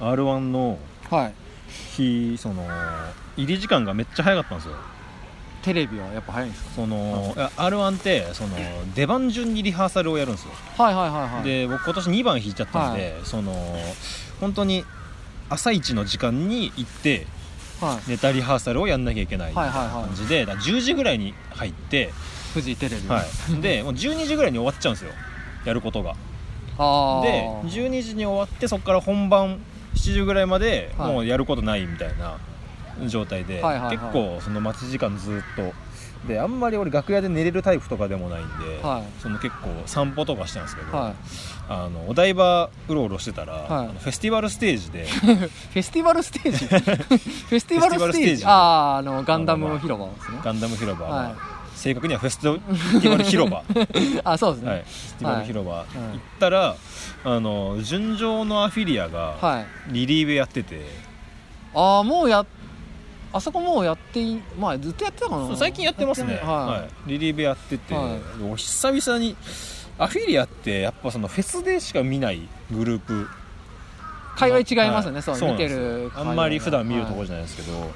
[0.00, 0.78] r 1の
[1.10, 1.34] はい。
[1.96, 2.66] 日その
[3.36, 4.74] 入り時間がめっちゃ早かったんですよ。
[5.62, 8.56] テレビはやっぱ早いんですその r 1ってその
[8.94, 10.52] 出番順にリハーサルをやるんですよ。
[10.76, 11.44] かはいはいはいはい。
[11.44, 13.52] で僕今年2番引いちゃったんで、その
[14.40, 14.84] 本当に
[15.50, 17.26] 朝一の時間に行って
[17.80, 18.10] はい。
[18.10, 20.04] ネタリハーサルをやんなきゃいけないはいはいはい。
[20.06, 22.12] 感じで、だから10時ぐらいに入って、
[22.54, 23.08] フジテレビ。
[23.08, 25.12] はい、でもう12時ぐらいに終わっちゃうんですよ。
[25.64, 26.14] やることが。
[27.22, 29.58] で12時に終わってそこから本番7
[30.12, 31.12] 時ぐらいまではい。
[31.12, 32.38] もうやることないみたいな
[33.08, 33.98] 状態で、はいはいはい。
[33.98, 35.72] 結構その待ち時間ずっと。
[36.26, 39.22] であんまり俺楽屋で寝れるタイプとかでもないんで、はい。
[39.22, 41.14] その結構散歩とかしたんですけど、はい。
[41.68, 43.64] あのお台場うろうろしてたら、はい。
[43.68, 46.66] あのフェスティバルステージで フェスティバルステージ？
[46.66, 48.44] フェスティバルステージ？
[48.44, 50.38] あああのガンダム広場ですね。
[50.42, 54.70] ガンダム広場、はい正確にはフェスティバル広場、 はい、あそうですね。
[54.70, 55.76] フェスティバル広場、い。
[55.76, 55.84] 行っ
[56.40, 56.76] たら
[57.24, 59.92] あの純情のアフィリアがはい。
[59.92, 60.84] リリーベやってて、
[61.74, 62.44] ああもうや
[63.32, 65.56] あそこもうやっていまあずっとやってたかな。
[65.56, 66.40] 最近やってますね。
[66.42, 66.88] は、ない。
[67.06, 67.94] リリーベやってて、
[68.56, 69.36] 久々に
[69.98, 73.28] アフィリアってやっぱそのフェスでしか見ないグループ。
[74.36, 75.36] 界隈違いますよね、はい。
[75.36, 77.90] そう見てるあんまり普段見るところじじゃないですけど、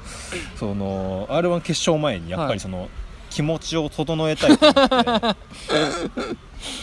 [0.57, 2.89] その r 1決勝前にやっぱりその、
[3.33, 4.71] 気持ちを整えたいと思
[5.31, 5.35] って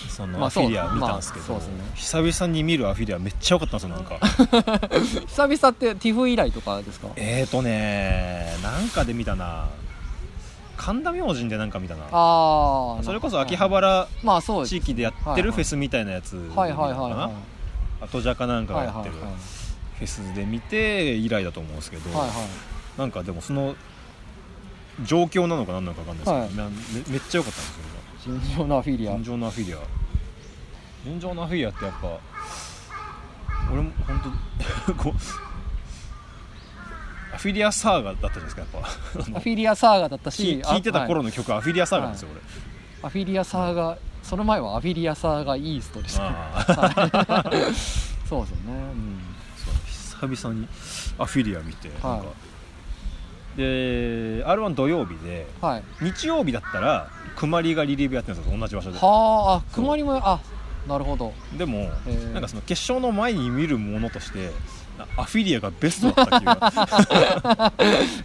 [0.09, 4.19] その まあアフィリア見たんですけど、まあそうです久々に見るアフィリアめっちゃ良かったんですよなんか
[5.27, 7.09] 久々ってティフ以来とかですか？
[7.17, 9.67] えーとねなんかで見たな。
[10.77, 12.05] 神田明神でなんか見たな。
[12.11, 16.89] ああそれこそ秋葉原まあそうです地域でやってるフェスみたいなやつはいのかな。
[16.89, 17.33] はいはいはい
[18.03, 19.15] 後じゃかなんかがやってる
[19.98, 22.37] フェスで見て以来だと思うんですけど、はいはい。
[22.98, 23.77] なんかでもその
[25.05, 27.70] 状況なのか何なのか分かんないですけど、なめめっちゃ良かったんで
[28.23, 29.12] すよ尋常なアフィリア。
[29.12, 29.79] 純情のアフィリア。
[31.05, 32.20] 純情のアフィリアってやっぱ
[33.73, 34.34] 俺も本
[34.87, 35.12] 当 こう
[37.34, 38.78] アフィリアサーガだったじゃないですかやっぱ。
[39.39, 42.28] アフィリアサーガだったし聞聞いてた頃のの曲、アフィリアサーガですよ、
[43.03, 46.31] アフィリアサーガその前はアフィリアサーガイーストでした。
[48.28, 49.21] そうですよね、うん。
[49.56, 50.69] そう久々に
[51.19, 52.50] アフィリア見て、はいなんか
[53.56, 55.83] で r 1土曜日ではい。
[56.00, 58.99] 日曜日だったらくまりがリリーブやってるんですよ同じ場所で。
[58.99, 60.41] はああくまりもあ
[60.87, 61.33] なるほど。
[61.56, 61.91] でも
[62.33, 64.50] なんかその決勝の前に見るものとして
[65.16, 67.72] アフィリアがベストだった気が。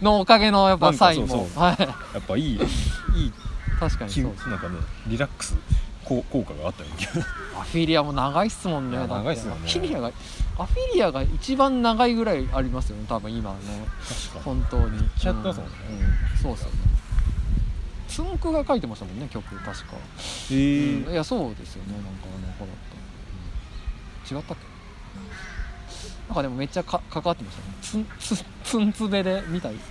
[0.00, 1.48] のおかげのやっぱサインも。
[1.54, 1.76] はい。
[1.82, 1.86] や
[2.18, 4.24] っぱいいいい気確かにそう。
[4.48, 4.76] なんかね
[5.06, 5.56] リラックス
[6.04, 7.26] 効効果があったような気が。
[7.60, 9.60] アフィリアも長いっすもんね長いっすよね。
[9.64, 10.10] アフィリアが
[10.58, 13.58] アフィリアが一番長いぐらいありますよね多分今ね
[14.08, 14.98] 確か本当に。
[15.18, 15.74] ちゃやってますもんね。
[16.34, 16.38] うん。
[16.42, 16.76] そうっすよね。
[18.08, 19.74] つんくが書いてましたもんね曲確か、
[20.50, 20.54] え。
[20.54, 21.12] ーうん。
[21.12, 21.92] いやそうですよね。
[21.92, 22.68] なんかあの頃っ
[24.28, 24.38] て、うん。
[24.38, 24.64] 違ったっけ？
[26.28, 27.74] なんかでもめっちゃか関わってましたね。
[27.82, 29.74] つんつつんつべで見たい。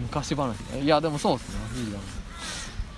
[0.00, 0.58] 昔話。
[0.72, 2.02] ねいやでもそうですねアフィリアも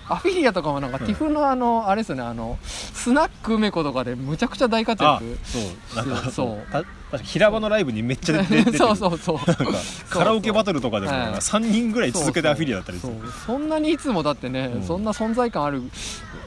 [0.09, 5.59] アフィリアとかもなんかうんティフのあの、あれですよねあのスナック梅子とかでむちゃくちゃ大活あ躍そ
[6.03, 6.07] う。
[6.07, 6.73] なんかそう。
[6.73, 9.37] た確か平場のライブにめっちゃ出て そうそうそう。
[9.47, 9.65] なんか
[10.11, 11.33] カラオケバトルとかでもはい。
[11.33, 13.13] 3人ぐらい続けてアフィリアだったりする。
[13.47, 14.83] そんなにいつもだってね、うん。
[14.83, 15.83] そんな存在感ある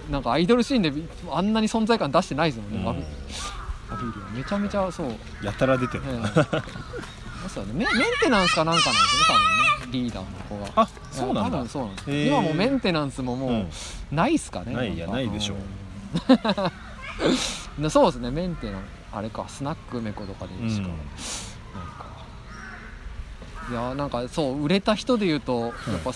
[0.10, 0.92] なんかアイドルシーンで
[1.32, 2.78] あんなに存在感出してないですもんね、
[3.90, 3.94] うん。
[3.94, 4.38] アフィリア。
[4.38, 6.04] めちゃめちゃそう、ね、やたら出てる
[7.50, 7.74] そうね。
[7.74, 7.88] メメン
[8.22, 10.04] テナンスかなんかなんですよね多分ね。
[10.06, 10.84] リーダーの子が。
[10.84, 11.58] あそうなんだ。
[11.58, 12.28] 多分そうなんですへー。
[12.28, 13.70] 今もうメンテナンスももう、うん。
[14.12, 14.74] ないっすかね。
[14.74, 15.16] ないいやんか。
[15.16, 15.58] ないでしょう。
[17.82, 17.90] うん。
[17.92, 18.32] そうですね。
[18.32, 18.82] メンテナン
[19.14, 20.90] あれかスナック梅子とかでしか、うん。
[20.90, 20.92] なん
[21.98, 22.06] か。
[23.70, 25.72] いやなんかそう売れた人で言うと、やっ
[26.04, 26.12] ぱ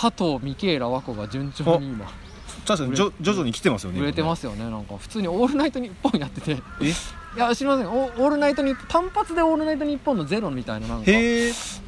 [0.00, 2.06] 佐藤ミケーラ和子が順調に今。
[2.66, 4.70] 確かにじょ徐々に来てますよね売れてますすよね。
[4.70, 6.62] なんか普通に「オールナイトニッポン」やってて
[7.38, 7.88] いえや知りません。
[7.88, 11.10] おオールナイトニッポン単発で「オールナイトニッポン」のゼロみたいななんか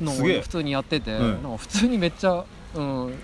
[0.00, 1.43] の普通にやってて、うん。
[1.43, 2.44] なんか普通にめっちゃ
[2.75, 3.15] うん。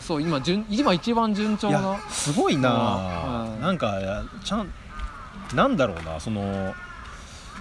[0.00, 3.44] そう今順今一番順調いなやすごいな。
[3.54, 3.60] うん。
[3.60, 4.72] なんかやちゃん
[5.54, 6.74] なんだろうなその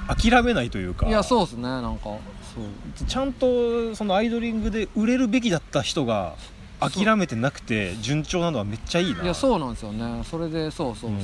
[0.07, 1.07] 諦めないというか。
[1.07, 2.05] いやそうですねなんか。
[2.05, 2.19] そ
[2.61, 3.05] う。
[3.05, 6.35] ちゃんとそのアイドリングで売れるべきだった人が
[6.79, 9.21] 諦めてなくて順調なのはめっちゃいいな。
[9.23, 10.23] いやそうなんですよね。
[10.23, 11.19] それでそうそうそう、うん。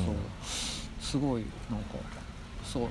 [0.99, 1.95] すごいなんか
[2.75, 2.87] そう。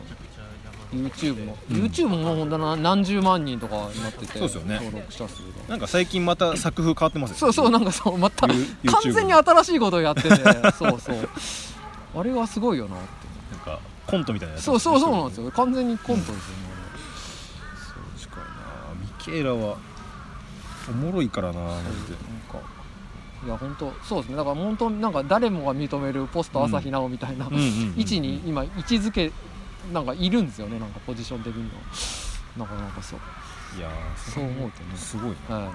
[0.94, 2.36] YouTube も、うん YouTube も。
[2.36, 4.76] ほんとな何十万人とかになっててそうですよね。
[4.76, 8.56] 登録者数がなんか最近また作風変わってますよそうそうなんかそうまた完
[9.12, 10.28] 全に新しいことをやってて
[10.72, 11.28] そうそう。
[12.16, 13.06] あれはすごいよなって。
[13.50, 15.50] なんかコントみたいなやつそうそうそうなんですよ。
[15.50, 16.42] 完全にコントですよね、
[17.76, 18.44] そう近いな。
[19.00, 19.76] ミケーラは
[20.88, 22.64] おもろいからなマジでなんか。
[23.44, 24.36] いや本当そうですね。
[24.36, 27.94] だから本当なんか誰もが認めるポスト朝日奈央みたいな、うんうんうんうん。
[27.96, 29.32] 位置に今位置づけ
[29.92, 31.81] なんかいるんですよねなんかポジション的には。
[32.56, 33.20] なんかなんかそう。
[33.78, 34.96] いやーそう思うとね。
[34.96, 35.72] すごいは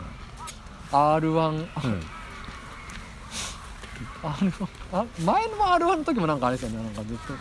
[0.91, 0.95] い。
[0.95, 2.03] R1 な、うん、
[4.23, 6.83] R1 あ前の R1 の時もなんかあれですよね。
[6.83, 7.33] なんかずっと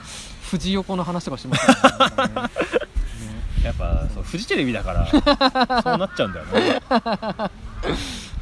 [0.50, 1.66] 藤横の話とかしまし
[2.16, 2.48] たねね。
[3.64, 5.06] やっぱそうフジテレビだから
[5.82, 6.82] そうなっちゃうんだよね。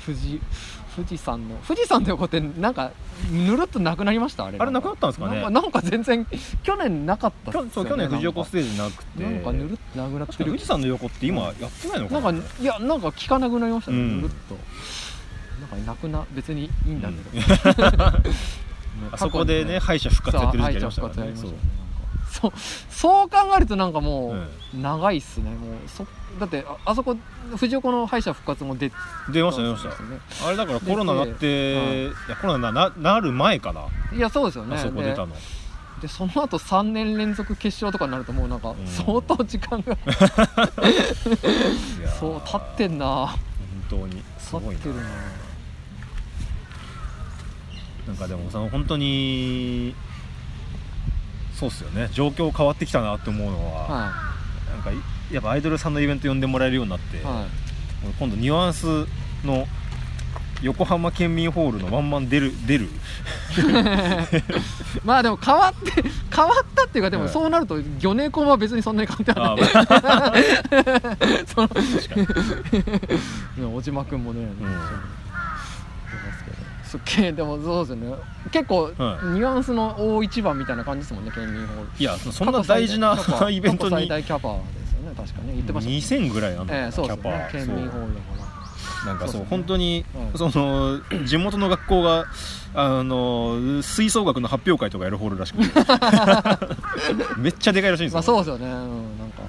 [0.05, 0.41] 富士
[0.97, 2.91] 富士山の富士山の横ってなんか
[3.31, 4.47] ぬるっとなくなりました？
[4.47, 4.59] あれ。
[4.59, 5.35] あれなくなったんですかね？
[5.35, 6.27] なんかなんか全然
[6.63, 7.71] 去年なかったっすよね。
[7.73, 9.23] そう去年藤横ステージなくて。
[9.23, 10.47] なんかぬるっとなくなってる。
[10.47, 12.33] 富士山の横って今やってないのかな？
[12.33, 14.23] なんかいやなんか聞かなくなりましたね、うん。
[14.23, 14.57] ぬるっと。
[15.61, 17.45] なんかなくな別にいいんだけど、ね
[19.13, 21.33] あそこでね敗者復活やってる時期ありましたからね
[22.41, 22.53] そう
[22.91, 24.35] そう考えるとなんかもう
[24.77, 25.51] う長いっすね。
[25.51, 26.07] もうそ
[26.39, 27.17] だってああそこ
[27.57, 28.97] 藤横の敗者復活も出て
[29.33, 29.63] 出ました。
[29.63, 30.47] 出ました。
[30.47, 32.03] あれだからコロナなって、はい。
[32.03, 34.77] い、やコロナなななる前かな、いやそうですよね。
[34.77, 35.35] あそこ出たの。
[35.35, 35.41] で
[36.03, 38.77] でその後3年連続決勝とかになるともうなんかん。
[38.87, 39.97] 相当時間が、
[42.21, 43.07] そう立ってんな。
[43.07, 43.37] 本
[43.89, 44.23] 当に。
[44.39, 45.09] す立ごいってるなな。
[48.09, 49.95] なんかでもその本当に
[51.59, 52.09] そうっすよね。
[52.13, 54.13] 状況変わってきたなって思うのは、は
[54.75, 54.95] なんかい
[55.33, 57.25] やっぱアイドルさんのイベント呼んでもらえるようになって、い。
[57.25, 57.47] は
[58.19, 59.07] 今度ニュアンス
[59.45, 59.67] の
[60.63, 62.85] 横浜県民ホールのワンマン出る出る？
[62.85, 62.89] い
[65.05, 66.03] まあでも変わって
[66.35, 67.33] 変わったっていうかでもはい。
[67.33, 70.43] そうなると魚猫コは別にそんなに変わってなあい
[71.47, 71.77] その確
[72.09, 72.27] かに。
[73.75, 74.57] 小島君もね、ん。
[74.59, 75.26] 出ますけどす
[76.97, 78.17] っげえでもそうですよね
[78.53, 81.89] 結構、はいニュアンスの大一番みたいな感じですもんね県民ホール。
[81.99, 88.39] いやそんな大事な過去最大イベント過去最に大キャパですよね確かね言ってましたね2000ぐらいあるの、ええそうキャパ県民ホールだから。
[88.39, 88.47] そう
[89.07, 89.51] なんかそうそうですね。
[89.51, 92.27] 本当に、はいその地元の学校が
[92.75, 95.65] あの吹奏楽の発表会とかやるホールらしくて。
[97.39, 98.67] めっちゃでかいらしいんですよ、まあそうですよね。
[98.67, 99.43] うんなんか。
[99.43, 99.49] で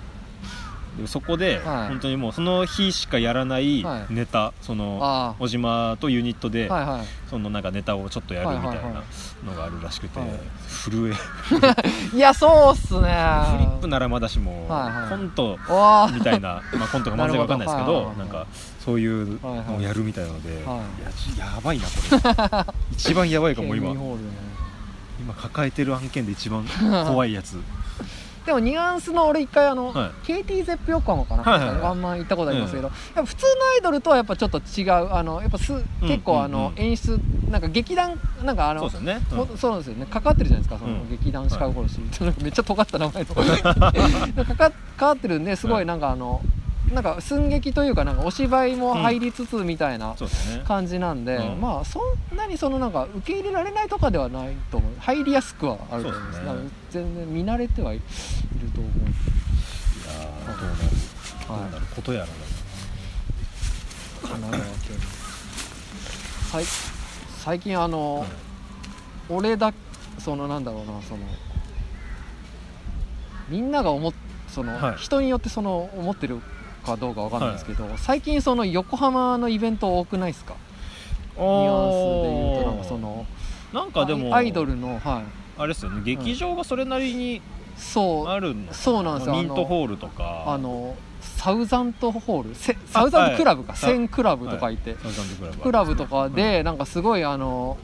[1.05, 1.87] そこで、はい。
[1.89, 4.13] 本当にもうその日しかやらないはい。
[4.13, 7.05] ネタ、そのあ小島とユニットで、あはいはい。
[7.29, 9.03] そのなんかネタをちょっとやるみたいはいはいは
[9.45, 10.29] なのがあるらしくて、はい
[10.67, 11.55] 震えフ
[12.15, 13.09] いやそうっすね。
[13.59, 15.09] リップならまだしも、はいはい。
[15.09, 18.47] コントわみたいな、まあ、コントか漫才か分かんないですけどはいはいはいなんか
[18.83, 19.67] そういうはいはい。
[19.67, 21.01] のをやるみたいなので、はい。
[21.01, 22.73] いやちやばいなこれ。
[22.93, 23.93] 一番やばいかも今。
[25.19, 26.63] 今抱えてる案件で一番
[27.07, 27.59] 怖いやつ
[28.47, 30.31] でもニュアンスの俺一回あの、はい。
[30.31, 31.81] KT ゼップ横浜かな、はいはいはい。
[31.81, 36.65] ワンマン行ったことありますけど、やっぱ普通のアイドルとはやっぱちょっと違うあのやっぱす結構あの、うん。
[36.65, 40.07] うんうん演出なんか劇団なんかあのそうですよそうなんですよね。
[40.09, 40.79] 関わってるじゃないですか。
[40.79, 41.09] そのうん。
[41.09, 43.41] 劇団シカゴ殺し、 なんかめっちゃ尖った名前とか。
[44.55, 46.41] か関わってるんですごいなんかあの、
[46.93, 50.15] なんか寸劇というかなんかお芝居も入りつつみたいな
[50.65, 51.61] 感じなんで、うん。
[51.61, 51.99] まあそ
[52.33, 56.39] んなにそのなんか受け入れられないとかではないと思う入りやすくはあると思います。
[56.39, 56.47] ね
[56.89, 58.03] 全然見慣れてはいる
[58.73, 60.79] と思ういやーどうなる
[61.47, 62.31] どうはいなることやらだ
[64.21, 64.97] 神奈川県
[66.51, 66.63] 最
[67.39, 68.25] 最近あの、
[69.29, 69.73] 俺だ
[70.19, 71.23] そのなんだろうなその
[73.49, 74.13] みんなが思っ
[74.47, 74.95] その、はい。
[74.97, 76.39] 人によってその思ってる
[76.87, 80.55] かどうかわかんないですけど、最近その横浜のイベント多くないですか？
[81.37, 83.25] ニュアンスで言うとなんかその
[83.73, 85.23] なんかでもアイドルのはい。
[85.59, 86.01] あれですよね。
[86.03, 87.41] 劇場がそれなりに
[87.77, 88.27] そう。
[88.27, 88.67] あるの？
[88.67, 89.35] かそうなんですよ。
[89.35, 90.45] ミントホールとか。
[90.47, 92.55] あのサウザントホール？
[92.55, 93.81] せサウザントクラブか、はい。
[93.81, 95.57] センクラブとかいて、サウザンドクラブ。
[95.57, 97.77] クラブとかでなんかすごいあの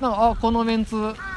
[0.00, 0.96] なんかあこのメンツ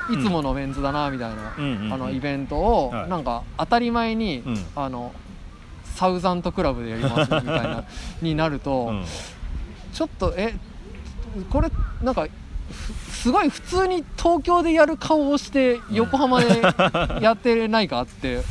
[0.10, 1.94] いつものメンツだなみたいな、うんうんうん。
[1.94, 3.10] あのイベントをはい。
[3.10, 4.66] なんか当たり前に、うん。
[4.76, 5.12] あの
[5.98, 7.84] サウザントクラブでやりますみたいな
[8.22, 9.06] になると、うん。
[9.94, 10.54] ちょっとえ
[11.50, 11.72] これ
[12.04, 12.28] なんか
[12.72, 16.62] ふすごい普通に東京でやる顔をして横浜で
[17.20, 18.44] やってないかって。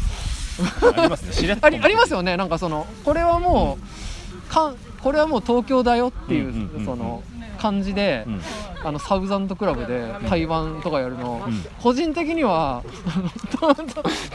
[0.99, 1.59] ありますね。
[1.61, 2.37] ありありますよね。
[2.37, 3.79] なんかそのこれはも
[4.51, 7.23] う、かんこれはもう東京だよっていう,、その
[7.59, 8.41] 感じで、うん。
[8.85, 11.65] あのサウザントクラブで対バンとかやるの、うん。
[11.83, 12.85] 個人的には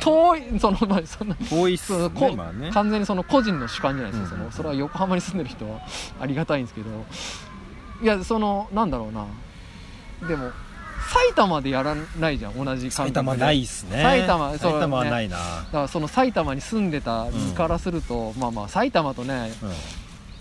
[0.02, 4.42] 遠いそのまあそんな多いっすね完全にその個人の主観じゃないですか、うん。
[4.42, 5.80] そのそれは横浜に住んでる人は
[6.20, 6.90] ありがたいんですけど。
[8.02, 9.26] いやそのなんだろうな。
[10.28, 10.52] でも
[11.10, 12.92] 埼玉でやらないじゃん同じ感覚で。
[12.92, 14.02] 埼玉ないっすね。
[14.02, 15.38] 埼玉埼玉はないな。
[15.38, 19.70] だからその埼玉に住んでた身からすると、まあまあ埼玉とねうん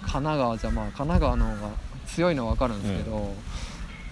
[0.02, 1.71] 神奈川じゃまあ神奈川の方が
[2.07, 3.33] 強いのは分かるんですけど、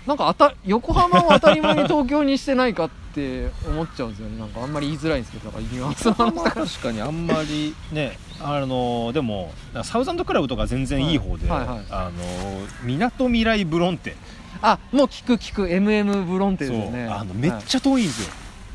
[0.06, 4.38] なんかあた横浜を当たり前に東京にしてないかって思っちゃうんですよね。
[4.38, 9.52] なんかあんまり言いづらいんですけどだからニュアンスの話まあ確かにあんまりねあのでも
[9.82, 11.84] サウザンドクラブとか全然いい方で、はいはいはい。
[11.90, 12.12] あの
[12.84, 14.16] みなとみらいブロンテ。
[14.62, 17.06] あもう聞く聞く MM ブロンテですよね。
[17.06, 18.32] あのめっはいちゃ遠いんですよ、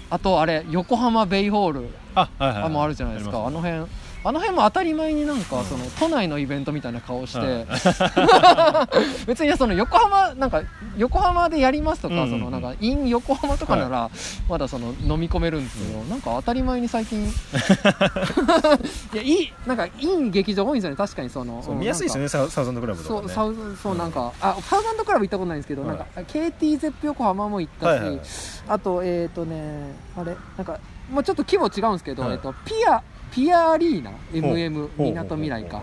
[0.09, 1.89] あとあれ横浜ベイホール。
[2.15, 3.45] あはいはい、はい、あもうあるじゃないですか。
[3.45, 3.85] あの辺
[4.23, 5.65] あの辺も当たり前になんかうん。
[5.65, 8.87] その都内のイベントみたいな顔して、は
[9.27, 10.61] 別にその横浜なんか
[10.97, 14.09] 横浜でやりますとか、そのなんか in 横浜とかなら
[14.49, 17.23] まだその飲み込めるんですけど、なんか当たり前に最近。
[19.13, 20.95] いやいいなんか in 劇場多いんですよね。
[20.95, 23.19] 確かにその見やすいですよねねサウサウザンドクラブとかね。
[23.21, 25.97] そうサウそうなんかあサウザンドクラブ行ったことないんですけど、はい。
[25.97, 28.19] なんか KT ゼップ横浜も行ったし、
[28.67, 30.79] あとえっ、ー、とねあれなんか
[31.11, 32.31] もうちょっと規模違うんですけど、はい。
[32.33, 33.01] えっとピア
[33.33, 35.79] ピアアリーナ MM みなとみらいか。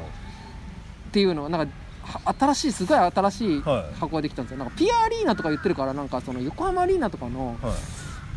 [1.09, 3.95] っていうのはなんかは新しいすごい新しいはい。
[3.99, 4.59] 箱ができたんですよ。
[4.59, 7.75] なんかピアアリーナとか言ってるからなんかその横浜アリーナとかのはい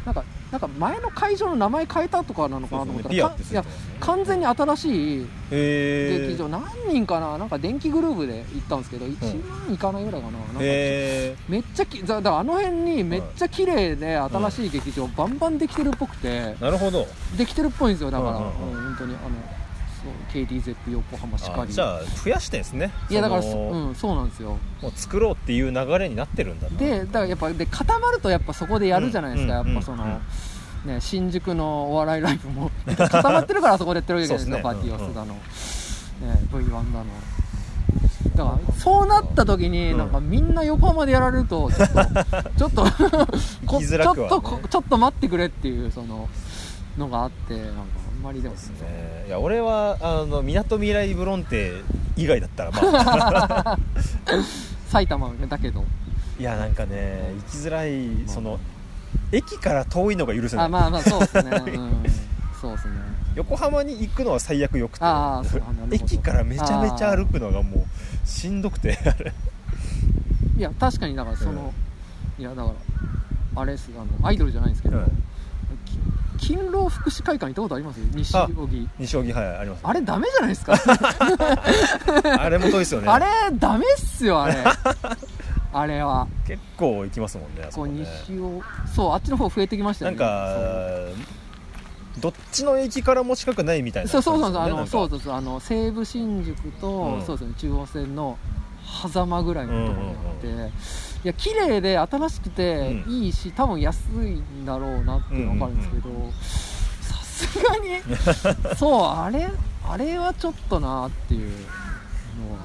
[0.05, 3.65] なんかなんか前の会場の名前変えたとかなのかなと思ったら、ピアってかいや
[4.01, 10.37] 完全に新しいへ劇場、何人かななんか電気グループで行ったんですけど1万いかないぐらいかな。
[10.37, 16.27] なんかへめっちゃきだだあの辺にめっちゃ綺麗で新しい劇場バンバンできてるっぽくて。
[16.27, 17.07] えなるほど。
[17.37, 19.62] できてるっぽいんですよだから、うん本当にあの
[20.03, 21.61] そう KDZEP 横浜しかり。
[21.61, 22.91] あじゃあ増やしてんですね。
[23.09, 24.57] いやだからそうんそうなんですよ。
[24.81, 26.77] もう作ろうっていう流れになってるんだな。
[26.77, 30.19] でだからやっぱで固まるとやっぱそこでやるじゃないですか、うんやっぱその、うん
[30.85, 32.69] ね、新宿のお笑いライブも。
[32.97, 34.63] 固まってるからそこでやってるわけじゃないですかね。
[34.63, 35.39] パティオスだの、ね、
[36.51, 37.05] V1 だの。
[38.35, 39.97] だからそうなった時にうん。
[39.97, 42.03] なんかみんな横浜でやられるとちょっと
[42.57, 46.27] ちょっと ちょっとこちょっと待ってくれっていうその
[46.97, 47.81] のがあってなんか
[48.15, 48.55] あんまりでも。
[48.55, 49.25] ですね。
[49.27, 51.73] いや俺はあのみなとみらいブロンテ
[52.15, 53.79] 以外だったらまあ。
[54.87, 55.83] 埼玉だけど。
[56.39, 58.59] いやなんかね行きづらいその
[59.31, 60.65] 駅から遠いのが許せない。
[60.65, 62.03] あまあまあそうですね、 うん、
[62.59, 62.93] そうですね。
[63.35, 65.05] 横浜に行くのは最悪よくて。
[65.91, 67.87] 駅からめちゃめちゃ歩くのがも
[68.23, 69.33] うしんどくてあれ。
[70.57, 71.73] いや確かにだからその、
[72.37, 72.61] いやだか
[73.55, 75.11] らあれですあのアイドルじゃないんですけど、はいき
[76.43, 77.97] 勤労福祉会館行ったことあります？
[78.13, 78.89] 西荻。
[78.99, 80.73] 西荻はいありますあれダメじゃないですか？
[82.39, 83.07] あれも遠いですよね。
[83.09, 84.55] あれダメっすよあれ。
[85.75, 86.27] あれは。
[86.47, 88.61] 結構行きますもんねこう西を
[88.93, 90.17] そうあっちの方増えてきましたよね。
[90.17, 91.13] なんか
[92.19, 94.09] どっちの駅からも近くないみたいな。
[94.09, 97.25] そうそうそうそうあのそうそうそうあの西武新宿と、うん。
[97.25, 98.37] そうですね中央線の
[99.01, 100.11] 狭間ぐらいのところにあ
[100.67, 100.73] って、
[101.23, 103.11] いや綺麗で新しくてうん。
[103.11, 106.31] いいし、多分安いんだろうなっていうのが分かるんですけど
[107.01, 109.49] さすがに そうあれ
[109.87, 112.59] あれはちょっとなっていうのは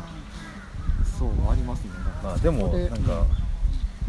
[1.19, 1.91] そうありますね。
[2.23, 3.25] まあでもなんか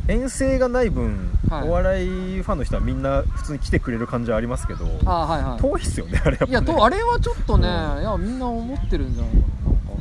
[0.07, 1.67] 遠征がない分、はい。
[1.67, 2.05] お笑
[2.39, 5.61] いファンの人はみんな普通に来てくれる感じはありますけどああはいはい。
[5.61, 8.01] 遠いっすよねあれやっぱ、ね、いやとあれはちょっとね、うん。
[8.01, 9.43] いやみんな思ってるんじゃないかな。
[9.43, 9.91] なんか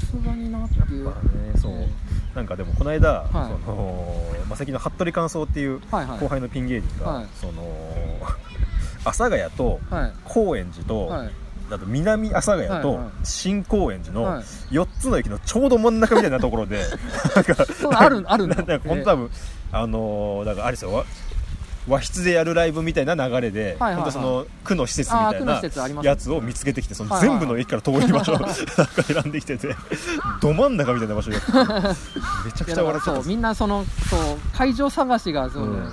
[0.00, 1.04] さすがになっていう。
[1.04, 1.72] まあねそう
[2.34, 3.30] なんかでもこの間、はい。
[3.66, 6.18] そのマセキの服部感想っていうはいはい。
[6.20, 7.26] 後輩のピン芸人が、はい。
[7.40, 7.62] その
[9.04, 10.12] 阿佐ヶ谷とはい。
[10.24, 11.30] 高円寺と、はい。
[11.72, 13.10] あと南阿佐ヶ谷とはいはい。
[13.24, 14.42] 新高円寺のはい。
[14.74, 16.78] 4つの駅のちょうど真ん中みたいなところで
[17.34, 17.54] なんか
[17.98, 18.56] あるあるんだ
[18.86, 19.30] 本当多分
[19.72, 21.04] あのーだからあれですよわ
[21.88, 24.02] 和室でやるライブみたいな流れで、はいはいはい。
[24.02, 25.60] 本当その区の施設みたいな
[26.02, 28.54] やつを見つけてきてそのはいはい全部の駅から遠い場所を なんか
[29.02, 29.74] 選んできてて
[30.40, 35.92] ど真ん中みたいな場所でやっててめちゃくちゃ笑っちゃみんなそのそう会場探しがそう、うん。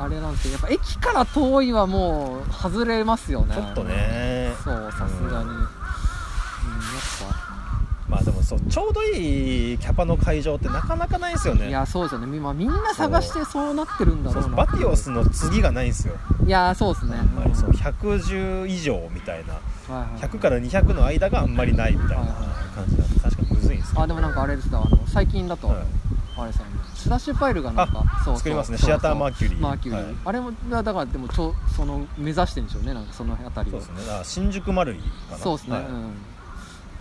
[0.00, 3.54] あれなんですけどやっぱ駅から遠いはもう外れますよね。
[3.56, 4.52] ちょっとね。
[4.62, 5.68] そうさすがに、ううんん、やっ
[8.08, 11.60] まあでもそうちょうどいいキャパの会場ってなかなかないんですよね。
[11.62, 12.26] ぱいやそうですよね。
[12.26, 14.56] み,、まあ、みんな探してそうなってるんだろうな。
[14.56, 16.14] バティオスの次がないんですよ、
[16.46, 19.54] いやそうですね、あんそう110以上みたいな。
[19.54, 20.20] はいはい。
[20.20, 22.24] 100から200の間があんまりないみたいな
[22.74, 25.76] 感じなんで確かにむずいんですよあでもなんかあれですかあの最近だと、はい。
[26.36, 26.60] あれさ
[26.94, 28.78] スラッシュパイルがなんかそう作りますね。
[28.78, 29.60] シアターマーキュリー。
[29.60, 30.14] マーキュリー、はい。
[30.24, 32.94] あれもだからでもちょその目指してるんでしょうね。
[32.94, 33.80] なんかその辺りを。
[33.80, 34.06] そうですね。
[34.06, 35.38] だから新宿マルイかな。
[35.38, 35.84] そうですね、はい。
[35.86, 36.12] うん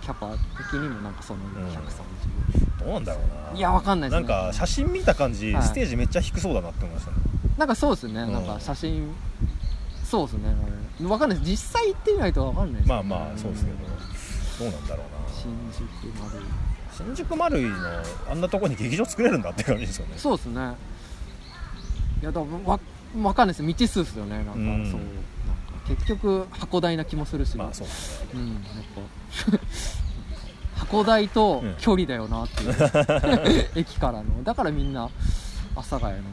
[0.08, 0.32] キャパ
[0.72, 1.52] 的にもなんかそのん。
[1.52, 3.58] 130、どうなんだろうな。
[3.58, 5.64] いやわかんないですなんねか写真見た感じ、はい。
[5.64, 7.18] ステージめっちゃ低そうだなって思いましたね。
[7.58, 8.32] なんかそうですね、うん。
[8.32, 9.14] なんか写真
[10.06, 10.56] そうですね。
[11.10, 11.52] わかんないです。
[11.52, 13.78] 実際行ってみないとわかんないです、ね、まあまあそうですけど、
[14.72, 15.36] どうなんだろうな。
[15.36, 15.84] 新宿
[16.24, 16.40] まで。
[16.96, 17.76] 新宿マルイの
[18.32, 20.14] あんなとこに劇場作れるんだって感じですよね。
[20.16, 20.74] そうですね。
[22.22, 22.80] いやだからわ
[23.22, 23.62] わかんないです。
[23.68, 24.38] 未知数ですよね。
[24.38, 24.90] なんか、うん。
[24.90, 25.02] そう
[25.88, 27.88] 結局箱大な気もするし、まあそう。
[28.36, 28.62] うんやっ
[29.52, 29.60] ぱ。
[30.80, 34.44] 箱大と距離だよなっていう、駅からの。
[34.44, 35.10] だからみんな
[35.78, 36.24] 阿佐ヶ谷のい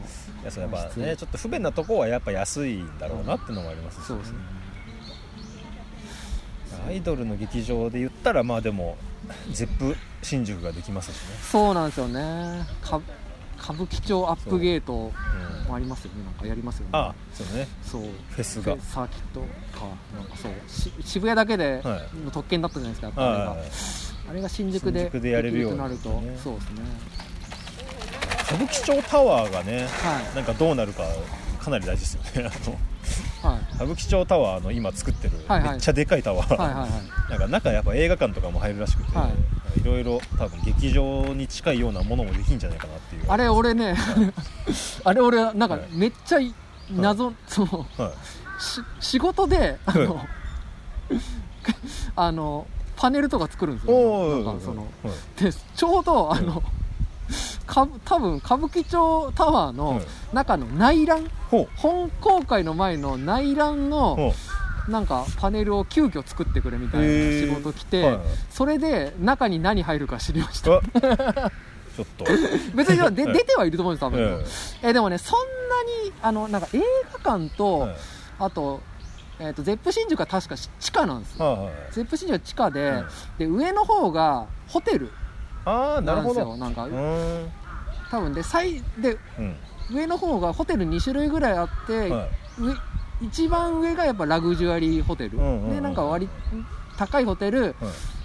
[0.43, 4.37] やそうやっぱねちょっと不便なとこはやっぱ安いんだろうなってのもありますしそうですね
[6.87, 8.97] アイドルの劇場で言ったらまあでも
[9.51, 11.21] ゼップ新宿ができますしね。
[11.41, 12.65] そうなんですよね。
[12.81, 13.01] か
[13.65, 16.23] 歌舞伎町アップゲートうんもありますよね。
[16.23, 16.89] なんかやりますよね。
[16.93, 17.67] あそうね。
[17.83, 18.01] そう。
[18.29, 18.77] フェスが。
[18.79, 19.87] サーキットか。
[20.15, 20.51] なんかそう。
[20.67, 22.23] し渋谷だけではい。
[22.23, 23.59] の特権だったじゃないですかやっぱあれが、はい。
[24.29, 26.37] あれが新宿で新宿でやれるようになると、ね。
[26.43, 26.81] そうですね。
[28.43, 30.35] 歌舞伎町タワーがねはい。
[30.35, 31.03] なんかどうなるか
[31.59, 32.51] かなり大事ですよね。
[32.53, 32.69] あ
[33.47, 33.61] のはい。
[33.73, 35.69] 歌舞伎町タワーの今作ってるはいはい。
[35.71, 37.31] めっちゃでかいタワー、はいはいはい。
[37.31, 43.23] なんか中やっぱ映画館とかも入るらしくて、、はいろいろ多分劇場に近いようなものもできんじゃないかなっていう。
[43.27, 43.95] あれ俺ね
[45.03, 46.53] あれ俺なんかはいめっちゃい
[46.91, 48.61] 謎、そのはい。
[48.61, 50.21] し仕事であの
[52.15, 54.43] あのパネルとか作るんですよ。
[54.43, 55.43] なんかそのはい。
[55.43, 56.63] でちょうどあの、
[57.65, 60.35] か多分歌舞伎町タワーはのい。
[60.35, 61.29] 中の内覧？
[61.51, 64.33] ほ本公開の前の内覧うのほ
[64.87, 68.21] なんかパネルを急遽作ってくれみたいな仕事来て、はいはい。
[68.49, 70.65] それで中に何入るか知りました。
[70.65, 72.25] ちょっと。
[72.75, 73.33] 別にではい。
[73.33, 74.19] 出てはいると思うんです多分、
[74.83, 74.93] ええ。
[74.93, 76.81] でもねそんなにあのなんか映
[77.23, 77.95] 画館と、はい。
[78.39, 78.81] あと,、
[79.39, 81.45] えー、とゼップ新宿は確か地下なんですよ。
[81.45, 83.05] はいはいゼップ新宿は地下で,、はい
[83.39, 85.11] で上の方がホテル。
[85.65, 86.87] ああなんですほどよなんか。
[88.11, 89.55] 多分で最でうん。
[89.91, 92.29] 上の方がホテル2種類ぐらいあって、はい。
[92.59, 92.75] 上
[93.21, 96.29] 一番上がやっぱラグジュアリーホテル、うんうんうんでなんか割
[96.97, 97.75] 高いホテルはい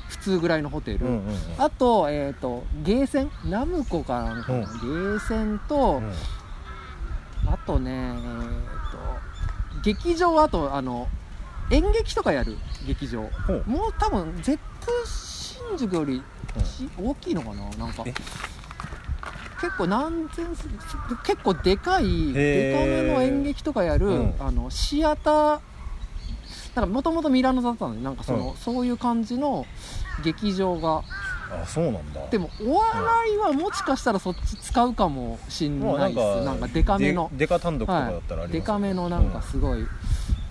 [0.08, 1.36] 普通ぐらいのホテル、うんうんうん。
[1.56, 3.30] あと,、えー、とゲーセン？
[3.44, 4.64] ナムコかなんかの、うん。
[4.64, 6.12] ゲーセンと、うん。
[7.52, 11.06] あとねえー、と劇場はあとあの
[11.70, 13.22] 演劇とかやる劇場。
[13.22, 13.30] もう
[14.00, 16.20] 多分ゼップ新宿より
[16.76, 17.70] ち大きいのかな？
[17.76, 18.02] なんか。
[18.04, 18.12] え？
[19.60, 20.46] 結構何千
[21.24, 24.34] 結構でかいへでーかめの演劇とかやる、うん。
[24.38, 25.60] あのシアター
[26.74, 28.56] なんかもともとミラノだったのでなんかその、うん。
[28.56, 29.66] そういう感じの
[30.24, 31.02] 劇場が。
[31.52, 32.20] あそうなんだ。
[32.30, 36.44] でもお笑いはもしかしたらそっち使うかもしんまあないです。
[36.44, 37.28] なんかデカめの。
[37.32, 39.84] でデカ単独とかだったらありますよデカめのなんかすごい。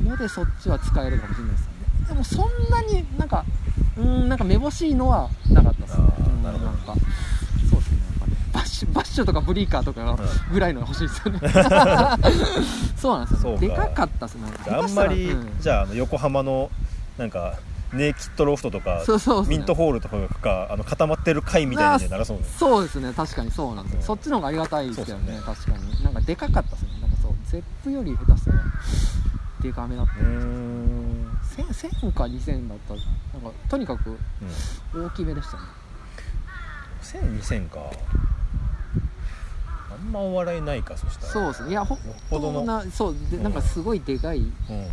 [0.04, 1.80] のでそっちは使えるかもしれないですよね。
[2.08, 3.46] でもそんなになんか
[3.98, 6.04] うーんなんかめぼしいのはなかったですね。
[6.44, 6.72] なるほど。
[6.72, 6.94] んか
[7.70, 10.18] そうですねなんかねババッシュとかブリーカーとかが
[10.52, 11.40] ぐらいのが欲しいですよね。
[12.98, 16.70] そうなんですよでかかったっすなんかあんまり、じゃああの横浜の
[17.18, 17.58] なんか
[17.94, 22.44] ネイキッドロフトとかそうそうねミントホールとかがあの固まってる階みたいにならそうね。
[22.58, 23.12] そうですね。
[23.14, 24.06] 確かにそうなんですよ、うん。
[24.06, 25.40] そっちの方がありがたいですけどね。
[25.44, 26.04] そう確かに。
[26.04, 26.90] なんかでかかったですね。
[27.02, 28.64] なんかそうゼップより下手したら
[29.62, 34.18] でかめだったうーん、1000 1000か2000だったなんかとにかく
[34.94, 35.64] うん、大きめでしたね。
[37.02, 37.80] 10002000か。
[37.80, 38.39] あ
[40.00, 41.32] んまお笑いないかそしたら。
[41.32, 41.72] そうですね。
[41.72, 42.62] いやほよっぽどの。
[42.62, 43.16] んなそう。
[43.32, 43.44] でうん。
[43.44, 44.88] なんかすごいでかいうんうん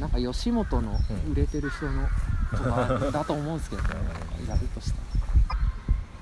[0.00, 0.92] なんか吉本の
[1.26, 1.32] うん。
[1.32, 2.08] 売れてる人の
[2.56, 3.88] とかだと思うんですけどね
[4.48, 4.98] やるとした。
[4.98, 5.04] ら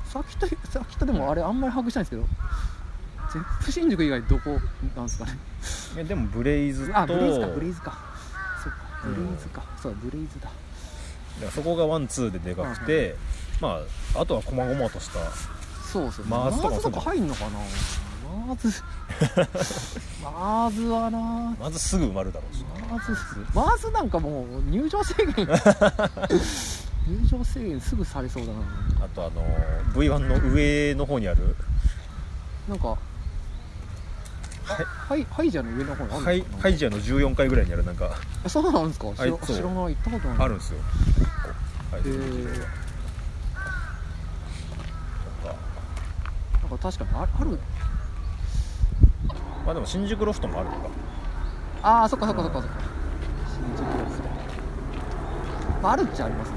[0.04, 2.22] さっきとさっきとでもあれあんまり把握したいんですけど
[3.32, 4.60] Zepp 新宿以外どこ
[4.94, 5.38] なんですかね。
[5.92, 7.98] うんいやでも BLAZE とあ BLAZE か BLAZE か。
[8.62, 10.50] そうかうん BLAZE か、そうだブレイズだ。
[11.40, 13.16] だそこがワンツーででかくて、
[13.60, 13.80] ま
[14.14, 15.18] ああとは細々とした
[15.90, 17.50] そうそう MARZ とか入んのかな
[18.32, 18.82] MARZ
[20.22, 21.54] MARZ はな。
[21.60, 22.64] まずすぐ埋まるだろうし。
[22.90, 25.46] MARZ MARZ なんかもう入場制限。
[27.06, 28.58] 入場制限すぐされそうだな。
[29.04, 29.44] あとあの
[29.94, 31.54] V1 の上の方にある。
[32.68, 32.98] なんかはい。
[35.08, 37.84] ハイハイジャーの上の方にあるんハイハイジアの14階ぐらいにある。
[37.84, 38.10] なんか
[38.44, 39.06] あそうなんですか？
[39.14, 39.94] 知ら知らない。
[39.94, 40.38] 行ったことない。
[40.38, 40.78] あるんですよ。
[41.18, 41.42] 1
[41.90, 41.96] 個。
[41.96, 42.66] はいへー。
[46.62, 47.58] なんか確かにあある
[49.64, 50.88] まあでも新宿ロフトもあるのか。
[51.82, 52.76] ああそっかそっかそっかそっか。
[53.46, 54.28] 新宿ロフト。
[55.82, 56.56] まああるっちゃありますね、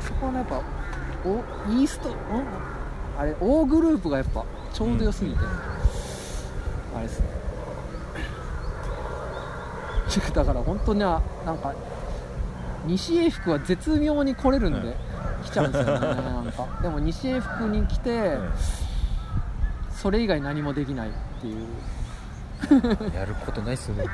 [0.00, 0.62] うそこはねやっぱ
[1.24, 1.36] お
[1.70, 2.14] イーストん。
[3.18, 5.38] あれ O グループがやっぱちょうど良すぎて、
[6.96, 7.26] あれですね。
[10.34, 11.74] だから本当にあなんか
[12.86, 14.94] 西英福は絶妙に来れるんで、うん。
[15.44, 16.66] 来ちゃうんですよねなんか。
[16.82, 18.50] でも西英福に来て、うん。
[19.90, 21.66] それ以外何もできないっていう
[23.14, 24.04] やることないっすよね。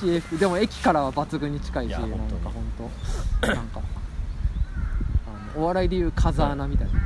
[0.00, 2.90] 西英福でも駅からは抜群に近いしいやなんか本
[3.40, 3.46] 当。
[3.46, 3.80] なんか
[5.54, 7.00] あのお笑いでいう風穴みたいな。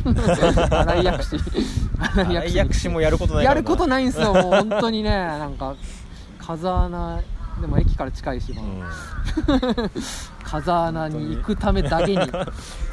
[0.80, 1.36] 荒井薬師。
[1.98, 5.10] 荒荒井薬師もやることないやることない、ないんですよもう本当にね。
[5.10, 5.74] なんか
[6.38, 7.20] 風穴
[7.60, 8.90] でも駅から近いし、まあ。
[9.84, 9.90] う
[10.42, 12.18] 風穴に行くためだけに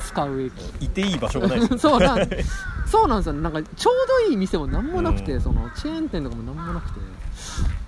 [0.06, 0.54] 使う駅。
[0.54, 1.60] ん、 いていい場所がない。
[1.60, 2.30] ですよそうなん。
[2.86, 3.34] そうなんですよ。
[3.34, 3.94] なんかちょう
[4.26, 5.42] どいい店も何もなくて、うん。
[5.42, 7.00] そのチェーン店とかも何もなくて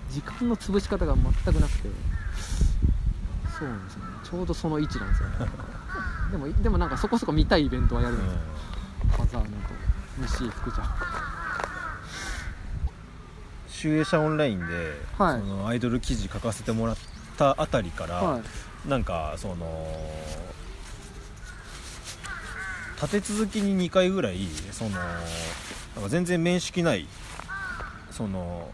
[0.10, 1.90] 時間の潰し方が全くなくて。
[3.58, 4.06] そうなんですよね。
[4.24, 5.36] ちょうどその位置なんですよね。
[6.32, 8.40] でもでもなんかそこそこ見たいイベントはやるんですよ、
[9.18, 9.52] 風穴と
[10.20, 10.88] 西福ちゃん
[13.80, 14.66] 集英社オンラインで、
[15.18, 15.40] はい。
[15.40, 16.98] そのアイドル記事書かせてもらっ
[17.38, 18.90] たあたりから、はい。
[18.90, 19.88] なんかその
[23.02, 27.08] 立て続きに2回ぐらいそのなんか全然面識ない
[28.12, 28.70] その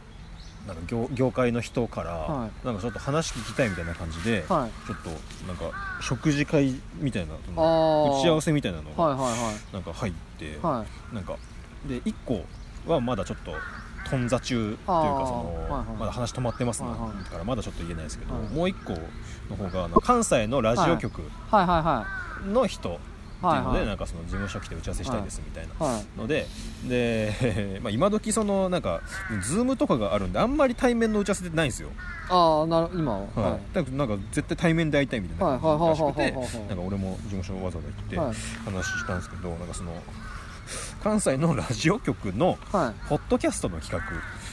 [0.66, 4.88] なんか業業界の人から、はなんかちょっと話聞きたいみたいな感じで、はい。
[4.88, 5.12] ちょっと
[5.46, 7.38] なんか食事会みたいな打
[8.24, 11.16] ち合わせみたいなのがはいはなんか入って、はい。
[11.16, 11.38] なんか
[11.88, 12.44] で1個
[12.92, 13.52] はまだちょっと
[14.10, 17.24] 頓挫中というかその、まだ話止まってますな、はいはい。
[17.24, 18.44] だからまだちょっと言えないですけど、はい。
[18.44, 18.94] もう1個
[19.50, 21.22] の方があの関西のラジオ局
[22.48, 23.00] の人
[23.36, 26.02] っていうので、なんかその事務所来て打ち合わせしたいですみたいな。
[26.18, 26.48] ので
[26.88, 29.02] で、 まあ、今時そのなんか
[29.42, 31.90] ズームとかがあるんであんまり対面の打ち合わせってないんですよ、
[32.30, 33.20] ああなる今は。
[33.20, 33.40] はい。
[33.42, 39.92] はだからなんか絶対対面で会いたいみたいなはいはいはい感じらしくてなんか俺も事務所わざわざ行って話したんですけど、なんかその
[41.04, 43.10] 関西のラジオ局のはい。
[43.10, 44.04] ポッドキャストの企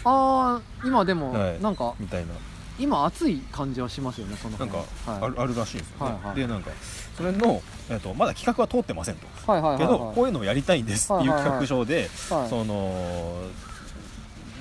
[0.04, 0.10] 画。
[0.10, 1.60] ああ今でもはい。
[1.60, 2.32] なんかみたいな。
[2.78, 5.22] 今熱い感じはしますよねそのなん辺かはい。
[5.24, 6.36] ある,、あるらしいんですよね、はいはい。
[6.36, 6.70] でなんか
[7.16, 12.48] それの、えっとまだ企画は通ってませんと、はいはいはいけどこういうのをやりたいんですっていう企画書で、はい。
[12.48, 13.42] その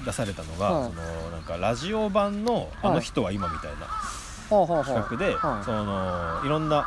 [0.05, 0.89] 出されたのが、はい。
[0.89, 3.87] そのなんかラジオ版の「あの人は今」みたいな
[4.49, 5.63] ほうほうほう企画で、はい。
[5.63, 6.85] そのいろんな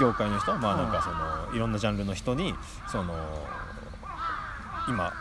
[0.00, 0.96] 業界の人まあなんはい。
[0.96, 2.54] かそのいろんなジャンルの人に
[2.90, 3.14] その
[4.88, 5.12] 今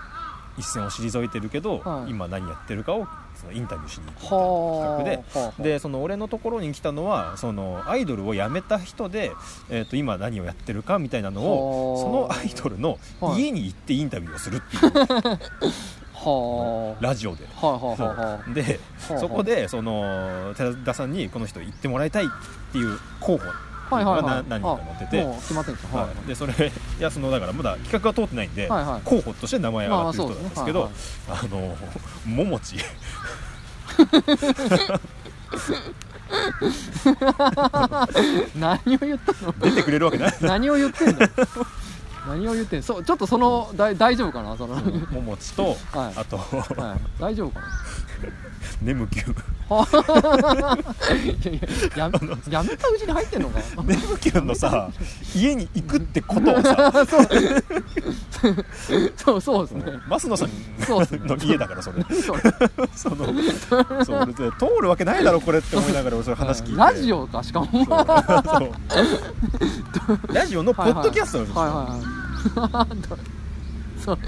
[0.58, 2.12] 一線を退いてるけど、はい。
[2.12, 5.72] 今何やってるかをそのインタビューしに行くみたいな企画で。
[5.72, 9.34] でその俺のところに来たのはそのアイドルを辞めた人で、
[9.70, 13.42] えー、と今何をやってるかみたいなのをそのアイドルのはい。
[13.44, 14.82] 家に行ってインタビューをするっていう。
[16.16, 17.46] はラジオで。
[17.62, 18.54] あはいはいはいはい。
[18.54, 22.28] でほうそこでその寺田さんにこの人行ってもらいたいっ
[22.72, 23.44] ていう候補
[23.90, 24.24] はいはいはい。
[24.24, 25.22] が何人か載ってて。
[25.22, 29.02] あもう決まってるんですかははいい、でそれいやそのだからまだ企画が通ってないんで、はいはい。
[29.06, 30.92] 候補として名前上がってる人なんですけど、
[31.28, 31.78] まああの
[32.26, 32.78] ももち
[38.56, 39.54] 何を言ったの？
[39.60, 40.34] 出てくれるわけない。
[40.42, 41.20] 何を言ってんの？
[42.28, 42.84] 何を言ってんの？
[42.84, 44.58] そうちょっっとそのだい大丈夫かな？
[44.58, 44.76] その。
[44.76, 46.14] はいももちと、はい。
[46.16, 46.40] あと
[47.20, 47.68] 大丈夫かな？
[48.82, 49.24] 眠気
[51.44, 51.60] やい
[51.96, 52.10] や
[52.52, 53.60] やめたうちに入ってんのか？
[53.84, 54.90] 眠気ゅのさ
[55.36, 56.92] 家に行くってことをさ。
[59.18, 59.42] そう。
[59.42, 59.84] そうですね。
[60.08, 60.50] 増野さん
[61.28, 62.06] の家だからそれ。
[62.96, 63.26] その
[64.06, 66.78] そう通るわけないだろこれって思いながら俺それ話聞いて。
[66.78, 67.68] ラジオかしかも。
[70.32, 72.90] ラジオのポッドキャストなんですよ、はいはいはい。
[74.04, 74.20] そう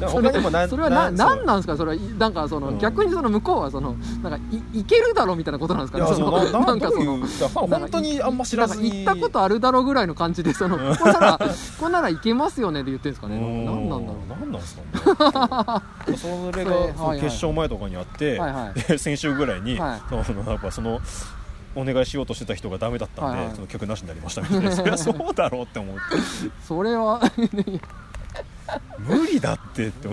[0.00, 1.76] 他にも何それはな何なんですか？
[1.76, 2.78] それはなんかその、うん。
[2.78, 4.38] 逆にその向こうはそのなんか
[4.74, 5.98] いいけるだろうみたいなことなんですか？
[5.98, 7.18] ねそうなななんかその
[7.66, 11.40] 本当にあんま知らず行ったことあるだろうぐらいの感じでそのここなら
[11.80, 13.38] こんなら行けますよねって言ってるんですかね？
[13.64, 16.16] 何なんだろ何なんですかね。
[16.16, 18.80] それが決勝前とかにあって、はいはい。
[18.80, 20.00] で先週ぐらいに、はい。
[20.24, 21.00] そのやっぱその
[21.74, 23.54] お願いしようとしてた人がダメだったんで、はいはい。
[23.54, 24.72] その曲なしになりましたみたいな。
[24.72, 26.00] そりゃそうだろうって思って。
[26.46, 27.20] うそれは
[28.98, 30.08] 無理だってって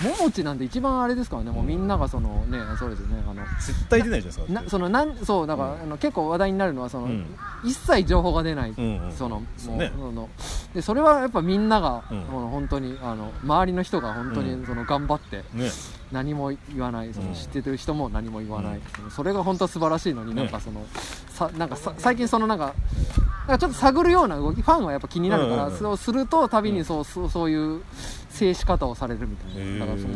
[0.00, 1.50] ももちなんて一番あれですからね。
[1.50, 5.80] もうみんながそのねそうですよねあの絶対出ないじゃないですかなそのなんそうだから、うん。
[5.82, 7.26] あの結構話題になるのはその、うん。
[7.64, 9.90] 一切情報が出ない、うんうんそのそうね。
[9.90, 10.28] もうその
[10.74, 12.22] でそれはやっぱみんなが、うん。
[12.24, 14.60] 本当にあの周りの人が本当うん。
[14.60, 15.70] にその頑張ってね。
[16.10, 17.34] 何も言わないそのうん。
[17.34, 19.10] 知ってる人も何も言わない、うん。
[19.10, 20.42] それが本当素晴らしいのに、ね。
[20.42, 20.86] なんかその
[21.28, 22.74] さなんかさ最近そのなんか
[23.46, 27.82] なんかちょっと探るような動きファンはやっぱ気になるから、うんうんうんそうするとたびうんにそう,、そうそういう
[28.38, 30.14] 静止方をされるみたいなだからその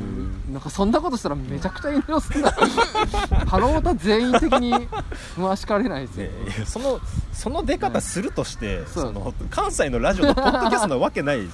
[0.52, 4.88] なんかそんなことしたらめちゃくちゃ炎上するんだハロータ全員的に
[5.36, 6.32] 回しかれないですよ、ね
[6.64, 7.00] その
[7.32, 9.04] その出方するとして、そう。
[9.06, 11.48] その関西のラジオのポッドキャストなわけない い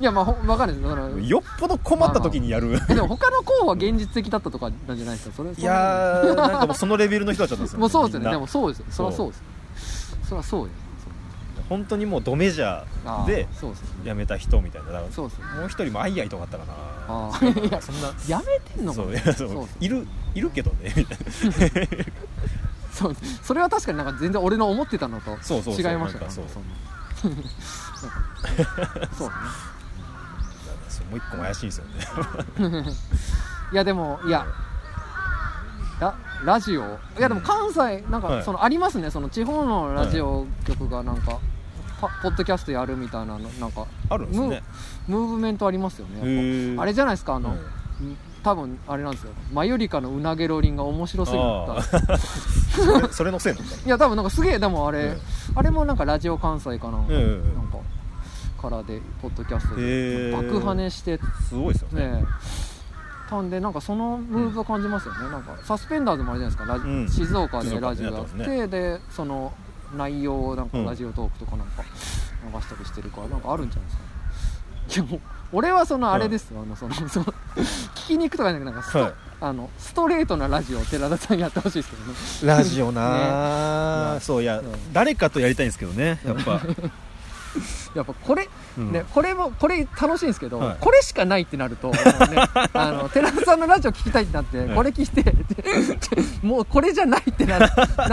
[0.00, 1.38] やまあほ分かんないですよ。
[1.38, 7.78] っぽど困った時にやる、えでも他の候補は現実的だったとかなんじゃないですかそれいやーなんかもうそのレベルの人たちだったんですよ。
[7.80, 8.30] もうそうですよね。
[8.30, 9.44] でもそうですよそりゃそうですよ。
[10.28, 10.68] そりゃそうよ
[11.70, 13.48] 本当にもうドメジャあーーで
[14.04, 15.00] 辞めた人みたいな。
[15.00, 15.08] ね。
[15.16, 15.24] も
[15.64, 17.80] う一人もアイアイとかあったかな。
[17.80, 19.02] そんなやめてんのか
[19.80, 20.92] いるいるけどね。
[20.96, 21.24] みたいな
[22.92, 25.36] そうそれは確かになんか全然俺の思ってたのと違い
[25.96, 26.26] ましたね。
[26.28, 26.44] そう。
[26.50, 26.62] そう
[29.16, 31.84] そうもう一個も怪しいんですよ
[32.66, 32.70] ね。
[32.82, 32.84] ね
[33.72, 34.44] いやでもいや
[36.00, 36.82] ララジオ？
[37.18, 38.38] いやでも関西なんはい。
[38.38, 39.10] かそのありますね。
[39.10, 41.32] その地方のラジオ局がなんか。
[41.32, 41.38] パ
[42.08, 44.62] ポッドキャストやるみたいなのなんかあるんですね。
[45.08, 46.76] ムーブメントありますよね。
[46.78, 48.16] あれじゃないですかあの、うん。
[48.42, 49.32] 多分あれなんですよ。
[49.52, 53.12] マユリカのうなげろりんが面白すぎあたー。
[53.12, 55.18] それのせいなんだ いや多分なんかすげえでもあれ、うん。
[55.54, 56.98] あれもなんかラジオ関西かな。
[56.98, 57.54] うんうんうん。
[57.54, 57.78] なんか
[58.60, 60.36] からでポッドキャストへでー。
[60.36, 61.18] 爆跳ねして。
[61.48, 62.12] すごいですよね。
[62.12, 62.24] ね
[63.30, 66.72] たんでなんかそのムーブを感じますよね、なんかサスペンダーズもあれじゃないですか。
[66.74, 67.08] ラジ、うん。
[67.08, 69.52] 静岡でラジオやってやってでその
[69.96, 74.10] 内容をなんかうんラジオトークとかなんか流したりしてるからなんかあるんじゃないですかね。
[74.90, 75.20] いやもう
[75.52, 82.58] 俺はそのあれですよ、あのそのその聞きに行くとかじゃなくてなんかスト,、はいあのストレートなラジオを寺田さんやってほしいですけどね。
[82.58, 84.92] ラジオな、 ねそういや、うん。
[84.92, 86.60] 誰かとやりたいんですけどねやっぱ、
[87.94, 88.92] やっぱこれ、うん。
[88.92, 90.76] ね、これもこれ楽しいんですけど、はい。
[90.80, 91.98] これしかないってなると、ね、
[92.72, 94.68] あの寺田さんのラジオ聞きたいってなって、はい。
[94.68, 95.34] これ聞いて
[96.42, 97.68] もうこれじゃないってな なっ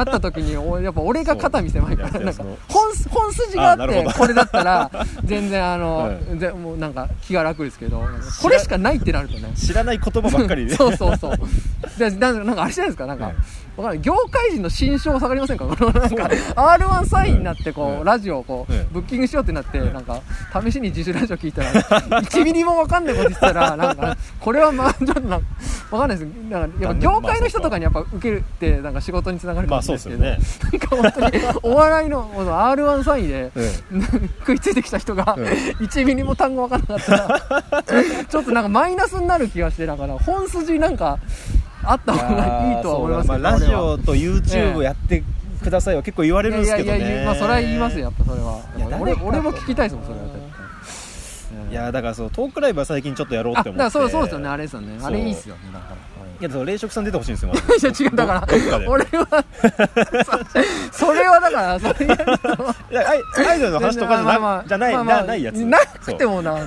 [0.05, 4.91] た時におやっぱ俺が肩見せまいからなんか本本筋があってこれだったら
[5.23, 6.39] 全然あの、はい。
[6.39, 8.03] でもうなんか気が楽ですけど
[8.41, 9.51] これしかないってなるとね。
[9.55, 10.75] 知らない言葉ばっかりで。
[10.75, 11.31] そうそうそう。
[12.19, 13.35] なんかあれじゃないですかなんか、はい
[13.77, 14.01] わかんない。
[14.01, 15.65] 業界人の心象下がりませんか？
[15.69, 18.03] このなんか r 1サインになってこう、はい。
[18.05, 18.85] ラジオをこう、はい。
[18.91, 19.93] ブッキングしようってなって、はい。
[19.93, 20.19] なんか
[20.63, 21.71] 試しに自主ラジオ聞いたら
[22.21, 25.47] 1ミリもわかんないこと言ってたらなんかこれはまあ ちょっとなんか
[25.91, 26.27] わかんないです。
[26.49, 31.01] なんかやっぱ業界の人とかにやっぱ受けるってなんか仕事につながるかまあもしそうれないですけど、ですよね。
[31.01, 32.31] なんか本当にお笑いの
[32.71, 33.71] r 1サインでえ
[34.39, 37.39] 食いついてきた人がうん1ミリも単語わからなか
[37.79, 41.19] ったらちょっとなんかマイナスになる気がしてだから本筋なんか
[41.89, 45.23] あったえ方がいいとは思いますけどまあ、ラジオと YouTube やって
[45.63, 46.97] くださいは結構言われるんですけどね。
[46.97, 48.61] いやいやまあそれは言いますよやっぱそれは。
[48.77, 50.25] いや俺俺も聞きたいですもんそれは
[51.69, 53.83] いやだからそうトークライブは最近ちょっとやろうあって思って。
[53.83, 54.99] だからそうそうですよねあれですよね。
[55.01, 56.17] あれいいっすよねだから。
[56.39, 58.47] いやそう冷食さん出てほしいんですよま いや違うだから
[58.87, 59.45] 俺は
[60.91, 62.05] そ それはだからそれ
[62.91, 65.65] やアイアイドルの話とかじゃな,、まあまあじゃない、まあまあなないやつ。
[65.65, 66.59] なくてもな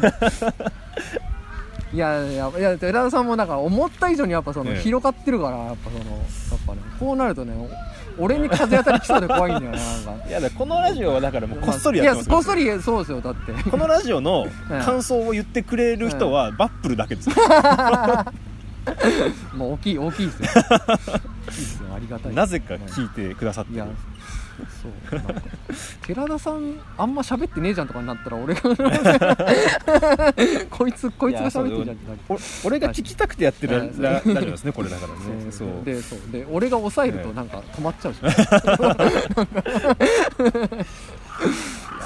[1.92, 4.76] いやいやいや寺田さんもなんか思った以上にやっぱそのええ。
[4.80, 6.26] 広がってるからやっぱそのやっ
[6.66, 7.52] ぱねこうなるとね
[8.18, 10.28] 俺に風当たりきそうで怖いんだよななんか。
[10.28, 13.70] いやこのラジオはだからもうこっそりやってますいやこっそりそうですよだって。
[13.70, 17.30] このラジオのええ感想を言ってくれる人はバップルだけです。
[17.30, 17.34] よ、
[19.54, 20.48] もう大きい大きいですよ。
[20.48, 21.94] 大きいで すよ。
[21.94, 23.76] ありがたいなぜか聞いてくださってる。
[23.76, 23.86] いや
[24.82, 25.42] そうなんか
[26.02, 28.60] 寺田さんあんま喋ってねえじゃんとかになったら俺が
[30.70, 32.20] こいつこいつが喋ってんじゃんってなる。
[32.28, 35.20] お俺が聞きたくてやってるララジオですねこれだからね。
[35.50, 36.18] そうでそう。
[36.30, 38.18] で俺が抑えるとなんか止まっちゃうし、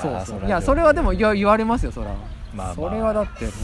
[0.03, 0.41] そうそう。
[0.47, 2.17] いやそれはでも言われますよそら、まあ
[2.67, 2.75] まあ。
[2.75, 3.55] それはだってもう。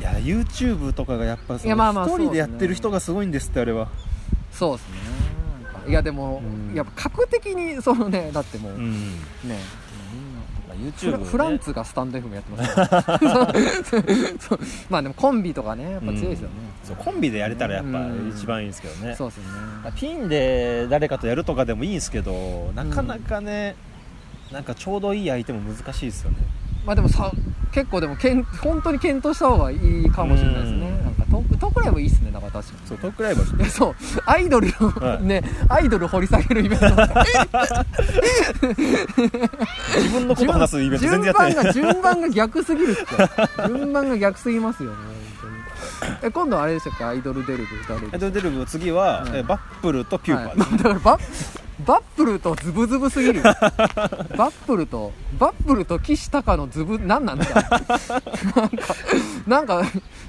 [0.00, 3.88] いや YouTube とかがやっぱ一人でやってる人がすごいんですってあれは。
[4.52, 4.94] そうですね
[5.86, 6.74] いやでも、うん。
[6.74, 8.92] やっぱ格的にそのねだってもう、うん。
[9.44, 9.58] ね。
[10.74, 11.24] YouTube ね。
[11.24, 14.58] フランツがスタンド FM やってます。
[14.90, 18.32] まあでもコンビとかねやっぱ強いですよね、そうコンビでやれたらやっぱうん。
[18.34, 19.14] 一番いいんですけどね。
[19.14, 19.50] そうですよね。
[19.84, 23.76] まあピンで誰かとやるとかでもいいんですけどなかなかね、
[24.52, 26.36] なんかちょうどいい相手も難しいですよね
[26.84, 27.30] まあでもさ
[27.72, 30.76] 結構でもけん本当に検討した方がいいかもしれないですね。
[30.76, 31.04] うん。
[31.04, 33.94] なんかトークトークライブいいっすねだから確かにそうトークライブいや そう
[34.26, 36.86] アイドルの、はいねアイドル掘り下げるイベント。
[36.86, 36.96] 自
[40.12, 41.72] 分のこと話すイベント全然やってない。
[41.72, 43.02] 順番が順番が逆すぎるって。
[43.68, 44.96] 順番が逆すぎますよね
[45.40, 45.50] 本
[46.00, 46.12] 当に。
[46.22, 47.04] え今度あれでしたっけ？
[47.04, 50.58] アイドルデルブ誰エドデルブ次は、うんえバップルとピューパー。
[50.70, 51.18] はい、だからバ
[51.86, 53.38] バップルとズブズブすぎる。
[53.38, 57.44] よ バップルとバップルと岸高のズブ何なんだ？
[57.46, 58.84] なんか
[59.46, 59.82] なんか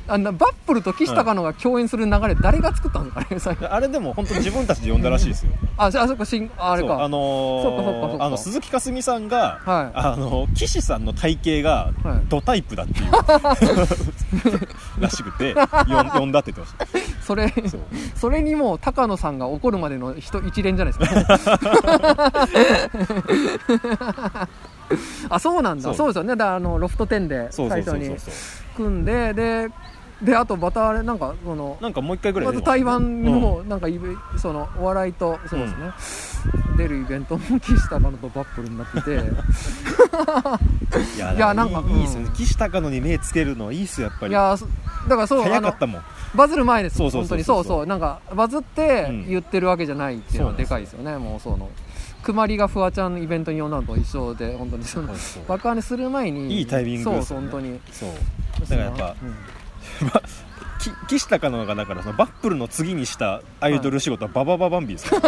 [0.08, 3.40] あんなバップルと岸高のが共演する流れ誰が作ったんですかね？
[3.40, 5.52] 最初あれでも本当自分たちで呼んだらしいですよ。
[5.78, 7.04] あじゃああそこしんああれか。
[7.04, 8.26] あのーそっかそっかそっか。
[8.26, 9.98] あの鈴木かすみさんが、はい。
[9.98, 12.22] あの岸さんの体型がはい。
[12.28, 13.12] ドタイプだっていう、
[15.00, 15.54] らしくて
[16.16, 17.82] 呼んだって言ってましそれたそう。
[18.16, 21.35] それにもう高野さんが怒るまでの人一連じゃないですか
[25.30, 25.84] あそうなんだ。
[25.84, 26.36] そそううですよね。
[26.36, 28.16] だからあのロフト10で最初に
[28.76, 29.70] 組んでで
[30.22, 35.92] であとまたあれなんかそのなんかもう一回ぐらいまず台湾のなんかイベそのお笑いとそうですね、
[36.78, 39.12] 出るイベントも岸高野とバップルになってて。
[41.18, 42.28] いやいやなんかいいっすよね。
[42.28, 42.34] うん。
[42.34, 44.32] 岸高野に目つけるのいいっすよやっぱり。
[44.32, 44.66] いやそ
[45.10, 46.02] だからそう早かったもん。
[46.34, 47.44] バズる前ですそうそうそうそう。
[47.44, 47.86] そうそう。
[47.86, 49.28] なんかバズってうん。
[49.28, 51.70] 言ってるわけじゃないっていうのはでかいですよねもうその。
[52.24, 55.44] くまりがフワちゃんイベントに呼んだのと一緒で本当にそのそうそう。
[55.48, 56.58] 爆破にする前に。
[56.60, 57.50] いいタイミングですそうよね。
[57.52, 57.80] そう本当に。
[57.92, 58.10] そう。
[58.62, 59.18] だからやっぱき
[61.08, 65.22] 岸高野がだからそのバップルの次にしたアイドル仕事はババババンビーですよ。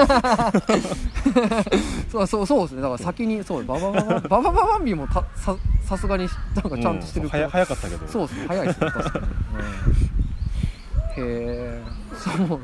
[2.12, 2.82] う んそうそうそうですね。
[2.82, 8.08] だから先にそうバババババ ババババンビもたささすがになんかちゃんとしてるうん早早かったけど。
[8.08, 8.46] そうですね。
[8.48, 8.91] 早いですね。
[8.91, 11.82] 確かに、うん、へえ
[12.17, 12.58] そうなんか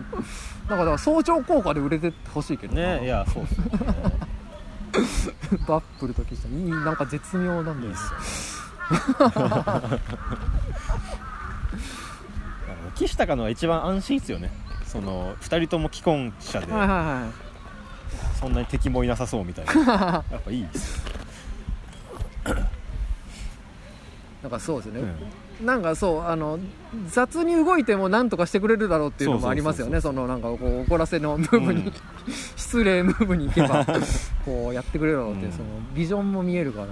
[0.69, 2.81] だから早朝効果で売れてほしいけどな。
[2.99, 3.69] ねいやそうっすよね。
[5.67, 7.87] バップルと岸田いいなんか絶妙なんだよ。
[7.87, 8.19] いいっすよ
[13.03, 14.51] ね岸高のが一番安心ですよね。
[14.85, 16.71] その2人とも既婚者で。
[16.71, 17.31] はいはいは
[18.39, 20.23] そんなに敵もいなさそうみたいな。
[20.31, 21.01] やっぱいいです。
[24.41, 25.15] なんかそうですよね、
[25.59, 25.65] うん。
[25.65, 26.59] なんかそうあの
[27.07, 30.01] 雑に動いても何とかしてくれるだろうっていうのもありますよね。
[30.01, 31.93] そのなんかこう怒らせのムーブに、うん。
[32.57, 33.85] 失礼ムーブに行けば
[34.45, 35.57] こうやってくれるだろうっていう、うん。
[35.57, 36.87] そのビジョンも見えるから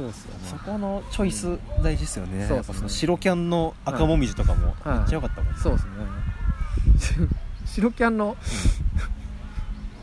[0.00, 5.90] そうっすよそねこのチョイス大事ですよね,、そうやっぱその白キャンの赤もみじとかもはいめっちゃ良かったもん、そうですね。
[7.66, 8.36] 白キャンの、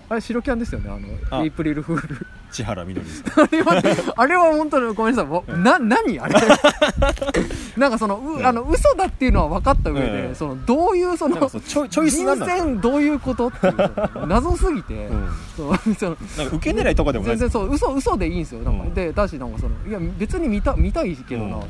[0.09, 1.43] あれ白キャンですよねあのあ。
[1.43, 2.25] エイプリルフール。
[2.49, 3.43] 千原みどりさん。
[3.43, 5.31] あれはあれは本当にごめんなさい。
[5.31, 6.35] わな何あれ？
[7.75, 8.45] なんかそのう、うん。
[8.45, 10.35] あの嘘だっていうのは分かった上で、うん。
[10.35, 14.27] そのどういうそのなんかそうチョイチョイスなん人選どういうことっていう。
[14.27, 18.61] 謎すぎて、うん、そうそのなんか受け狙いとかでもない全です然そう嘘嘘でいいんですよ。
[18.61, 18.93] なんか、うん。
[18.93, 21.63] でだしなんかそのいや別に見た見たいけどな、うん。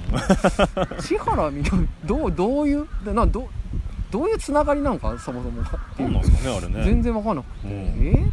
[1.02, 2.88] 千原みたいどうどういう？
[3.04, 3.50] でなど
[4.17, 6.12] どういうつながりなんかそもそもがっていう。
[6.12, 6.84] なんですかねあれね。
[6.86, 7.73] 全然分かんなくて、うん。
[7.75, 8.32] え？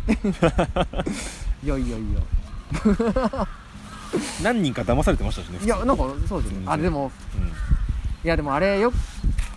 [1.65, 3.47] いやいやいや。
[4.43, 6.67] 何人か騙されてましたしねいやなんかそうですよね。
[6.67, 8.93] あでもういやでもあれよ、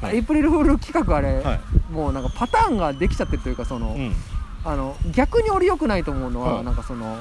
[0.02, 0.16] はい。
[0.16, 1.60] エイプリルフール企画あれ、んはい。
[1.92, 4.14] もうなんかパターンができちゃってるというかその、うん。
[4.66, 6.66] あの逆に俺良くないと思うのは、はい。
[6.66, 7.20] なんかその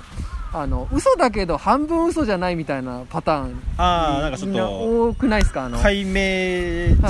[0.52, 5.66] あの嘘だけど半分嘘じゃないみたいなパターンああなんかちょっみんなと多くないですか？
[5.66, 6.10] あの、解明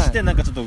[0.01, 0.65] してなんかちょっと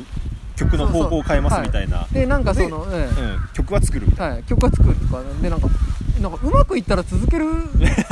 [0.60, 2.06] 曲の方向を変えますみたいな。
[2.12, 3.20] でなんかその、ええ。
[3.20, 5.68] うん、曲は作るみたいはい、曲が作るとかでなんか
[6.20, 7.46] なんかうまくいったら続ける？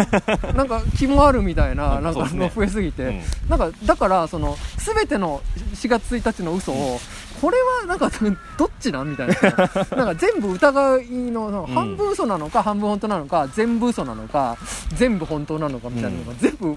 [0.56, 3.22] なんか気もあるみたいななんかの増えすぎて、な、うん。
[3.50, 5.42] なんかだからその全ての
[5.74, 6.98] 4月1日の嘘を、
[7.40, 8.10] これはなんか
[8.56, 9.34] どっちなんみたいな。
[9.96, 14.56] なんか全部疑いの半分嘘なのか半分本当なのか全部嘘なのか
[14.94, 16.76] 全部本当なのかみたいなのが全部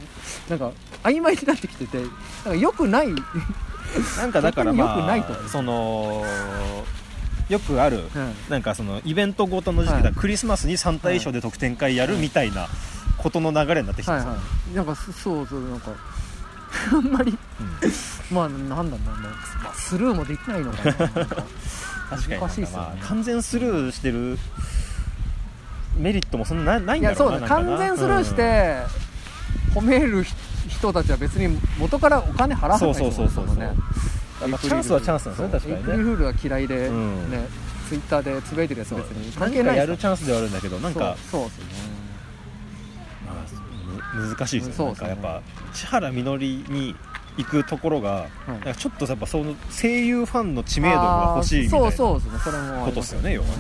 [0.50, 0.72] なんか
[1.04, 3.10] 曖昧になってきててなんか良くない、
[4.18, 6.24] なんかだからま良くないとその
[7.50, 8.34] よくあるうん。
[8.50, 10.14] なんかそのイベントごとの時期だ、はい。
[10.14, 12.68] クリスマスに3対賞で特典会やるみたいな
[13.18, 14.22] ことの流れになってきてな
[14.82, 15.92] んかそそうそうなんか
[16.92, 17.38] あんまり。
[18.32, 19.30] まあなんだろうな、
[19.64, 20.92] まあ、スルーもできないのかな。
[20.94, 21.46] なんか
[22.12, 22.86] 難しいっすよね。
[22.88, 24.38] まあ完全スルーしてる。
[25.98, 28.78] メリットもそんなないんだろうやそうだ完全スルーして、
[29.74, 30.26] 褒める
[30.68, 33.72] 人たちは別に元からお金払わないそうそうそうそうもんね
[34.48, 36.10] まあチャンスはチャンスなんですね確かエイプリルにね。
[36.10, 37.32] フールは嫌いで、うん。
[37.32, 37.48] ね
[37.90, 41.42] ツイッターでつぶやいてるやつ別に関係ないやるチャンスではあるんだけどなんかそう。
[41.42, 41.91] そうですよね
[44.14, 45.08] 難しいですよね。
[45.08, 45.42] やっぱ
[45.74, 46.96] 千原みのりに
[47.38, 53.54] 行くところが、なんかちょっとやっぱその声優ファンの知名度が欲しいみたいなあーそうそうですねそれもありますことっすよね要はね。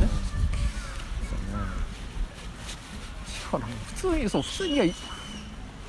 [3.50, 3.66] そうね。
[3.88, 4.94] 普通にそう普通に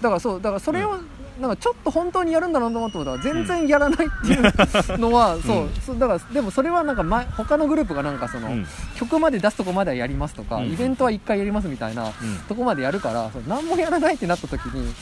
[0.00, 1.00] だからそうだからそれを、
[1.40, 5.74] なんかちょっと本当にやるんだなと思ったら全然やらないっていうのは、そううん。
[5.74, 8.66] そうだからでもそれはなんか前他のグループがなんかその、うん。
[8.96, 10.72] 曲まで出すとこまではやりますとか、うん。
[10.72, 12.12] イベントは1回やりますみたいな、うん。
[12.48, 14.92] とこまでやるからそう何もやらないってなった時に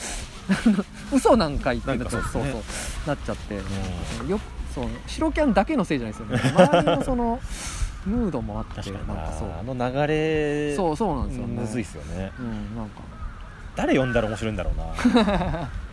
[1.12, 2.54] 嘘なんかいってなっちゃなんかそうね。
[3.06, 3.54] なっちゃって、
[4.28, 4.40] よ
[4.74, 6.52] そう白キャンだけのせいじゃないですよね。
[6.54, 7.40] 周りのその
[8.06, 9.48] ムードもあってなんかそう。
[9.48, 11.60] なあの流れそうそうなんですよね。
[11.60, 12.32] むずいっすよね。
[12.38, 13.02] うんなんか。
[13.76, 15.70] 誰呼んだら面白いんだろうな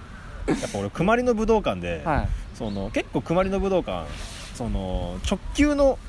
[0.48, 2.28] やっぱ俺熊りの武道館で、はい。
[2.56, 4.08] その結構熊りの武道館
[4.56, 6.00] その直球の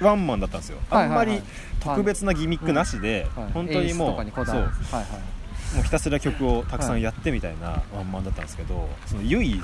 [0.00, 0.78] ワンマンだったんですよ。
[0.90, 1.42] あんまり
[1.80, 4.62] 特別なギミックなしで、はい本当に演出もうとかにこだそう。
[4.62, 5.35] はいはい
[5.74, 9.58] もうひたすら曲をたくさんやってみたいなワンマンだったんですけどその唯一、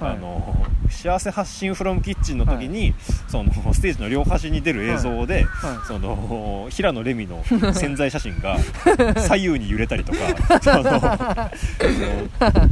[0.00, 0.12] はい。
[0.12, 2.94] あの幸せ発信フロムキッチンの時に、
[3.28, 5.86] そのステージの両端に出る映像で、はい。
[5.86, 8.58] その平野レミの潜在写真が
[9.22, 10.18] 左右に揺れたりとか
[10.60, 11.50] その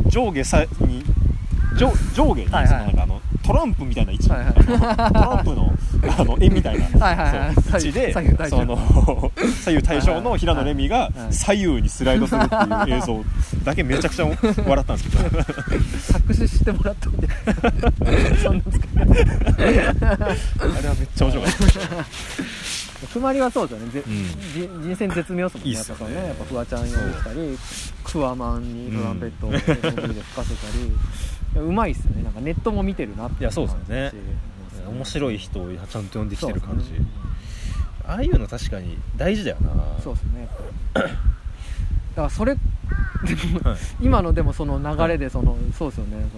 [0.09, 1.05] 上下さに
[1.77, 4.55] 上上下にそのなんかあのトランプみたいな位置、はいはい。
[4.55, 5.73] トランプの
[6.17, 6.87] あの絵みたいな。
[7.05, 8.79] はい位置で左右対称その
[9.65, 12.59] 左右対称の平野レミが左右にスライドするってい
[12.95, 13.25] う映像
[13.65, 15.43] だけめちゃくちゃ笑ったんですけど。
[16.01, 17.29] 作詞してもらった んで
[18.41, 18.61] そあれ
[20.89, 23.07] はめっちゃ面白かった。
[23.12, 24.27] くまりはそうですよね、ぜうん。
[24.53, 25.70] じ人選絶妙ですもんね。
[25.70, 26.05] いいっすよね。
[26.05, 26.29] やっぱそうね。
[26.29, 27.59] やっぱフワちゃん呼んできたり
[28.05, 30.93] クワマンにトランペットを吹かせたり、
[31.57, 32.22] うまいっすよね。
[32.22, 34.12] なんかネットも見てるなっていやそうですよね。
[34.88, 36.98] 面白い人をちゃんと呼んできてる感じ、ね
[38.07, 39.70] ああいうの確かに大事だよな。
[40.03, 40.48] そうですね。
[40.94, 42.61] だからそれで
[43.62, 46.28] もはい今のでもその流れでそのそうですよね。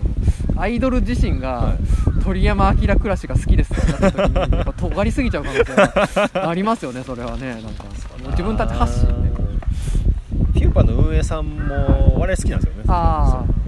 [0.47, 1.77] そのアイドル自身がは
[2.23, 7.55] 鳥山明暮らしが好きですってなった時に やっぱ尖りすぎちゃう可能性がありますよねそれはね。
[7.55, 7.85] なんか
[8.33, 9.33] 自分たち発信で。
[10.53, 12.85] ピューパの運営さんも我々好きなんですよね。
[12.89, 13.62] あそうだから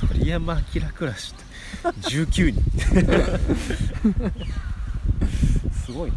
[0.00, 2.62] 鳥山明クラッシュって19人。
[5.72, 6.16] すごいな。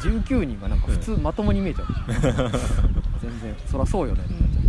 [0.00, 1.86] 19人がなんか普通まともに見えちゃう、
[3.22, 4.24] 全然そりゃそうよね。
[4.24, 4.60] ってなっちゃ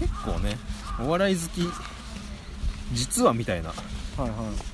[0.00, 0.56] 結構ね
[1.00, 1.68] お笑い好き
[2.94, 3.70] 実はみたいな。
[3.70, 4.73] うはいはい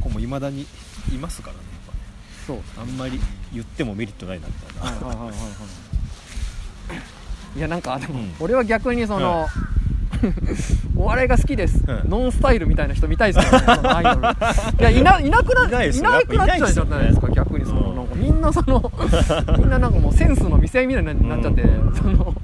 [0.00, 0.66] 子もいまだに
[1.12, 1.60] いますからね
[2.46, 2.88] そうやっぱね。
[2.90, 3.20] あんまり
[3.52, 5.34] 言ってもメリットないなみたいな、はいはいはいはいは
[7.54, 7.58] い。
[7.58, 8.34] いやなんかでも、うん。
[8.40, 9.46] 俺は逆にその、
[10.96, 12.10] お笑いが好きです、うん。
[12.10, 13.66] ノンスタイルみたいな人見たいですよね。
[13.66, 14.18] そのアイドル。
[14.80, 18.06] いやいないなくないなくなっちゃうじゃないですか逆にその、うんなん。
[18.06, 18.92] かみんなその
[19.58, 21.94] みんななんかもうセンスの見せ合いみたいになっちゃって、うん。
[21.94, 22.34] その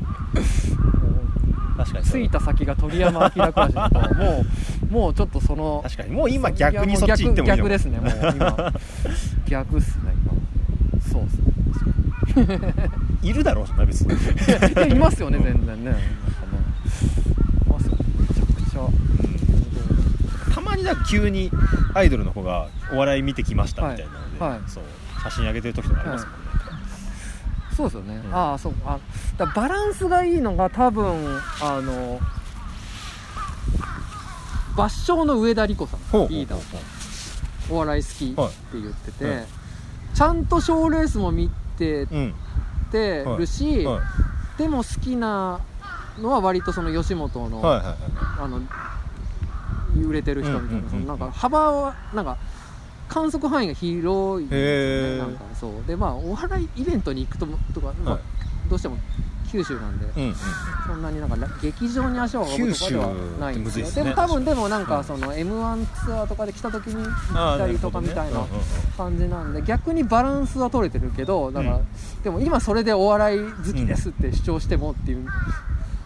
[1.77, 4.47] 確かに着いた先が鳥山明クラシだともう
[4.91, 6.11] もうちょっとその確かに。
[6.11, 7.99] もう今逆にそっち行ってもいいの逆逆ですね。
[7.99, 8.73] もう今。
[9.47, 10.13] 逆っすね
[10.93, 11.03] 今。
[11.13, 12.91] そうっすね。
[13.23, 14.15] いるだろうな別に。
[14.15, 14.17] い
[14.77, 15.91] やいますよね全然ね。
[15.91, 16.01] なんかね
[17.67, 17.99] いますよね。
[18.21, 20.55] めちゃくちゃ。
[20.55, 21.51] たまになんか急に
[21.95, 24.51] アイドルの子がお笑い見てきましたみたいなので、はい。
[24.51, 24.61] はい。
[24.67, 24.85] そう
[25.23, 26.39] 写真上げてる時とかありますもんね、
[27.77, 28.75] そうですよね、うんああそう。
[28.85, 28.99] あ
[29.37, 32.21] だバランスがいいのが多分あの
[34.77, 38.35] 抜笑の上田理子さんリーダーお笑い好きっ
[38.73, 39.37] て言ってて、はい。
[39.37, 39.47] はい
[40.15, 42.35] ちゃんと賞ーレースも見てうん。
[42.91, 44.59] てるし、はい。
[44.59, 45.61] でも好きな
[46.19, 47.97] のは割とその吉本の、はいはいはい
[48.41, 48.61] あの
[50.09, 52.37] 売れてる人みたいな,、うんうんなんか幅はなんか
[53.09, 55.33] 観測範囲が広いんですよね。
[55.33, 55.73] なんかそう。
[55.87, 58.23] でまあお笑いイベントに行くととか、まあはい。
[58.71, 58.97] どうしても
[59.47, 60.35] 九州なんで、うんうん。
[60.87, 63.09] そんなになんか劇場に足を運ぶとかでは
[63.41, 63.87] ないんですよ。
[63.87, 63.93] ね。
[63.93, 64.87] でも多分でもなんうん。
[64.87, 68.45] かその m 1ツアーとかで来た時に行ったりとかみたいな
[68.97, 71.87] 感じなんで逆にバランスは取れてるけどだから、うん
[72.23, 75.29] でも今それでお笑い好きですって主張してもっていう、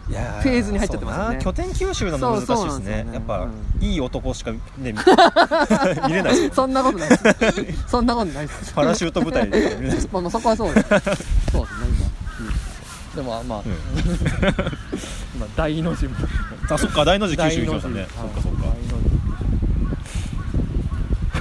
[0.07, 1.39] フェーズに入っちゃってますよね。
[1.43, 3.13] 拠点九州なの難しいですねね。
[3.13, 3.83] やっぱ、うん。
[3.83, 4.93] いい男しか、ね、見
[6.07, 7.09] 見れないそんなことない
[7.87, 8.73] そんなことないです。
[8.73, 9.77] パラシュート部隊で
[10.13, 10.87] まあまあそこはそうです。
[11.51, 11.60] そ う
[13.15, 13.65] でもまあ、うん。
[15.35, 16.15] 今大の字も。
[16.69, 18.07] あそっか大の字九大州行きましたね。
[18.15, 18.61] そっかそっか。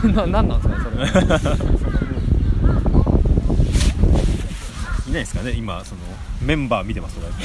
[0.03, 0.17] 大の字。
[0.17, 1.07] ななんなんですかね
[1.39, 1.55] それ
[5.09, 6.01] いないですかね今その
[6.41, 7.17] メンバー見てます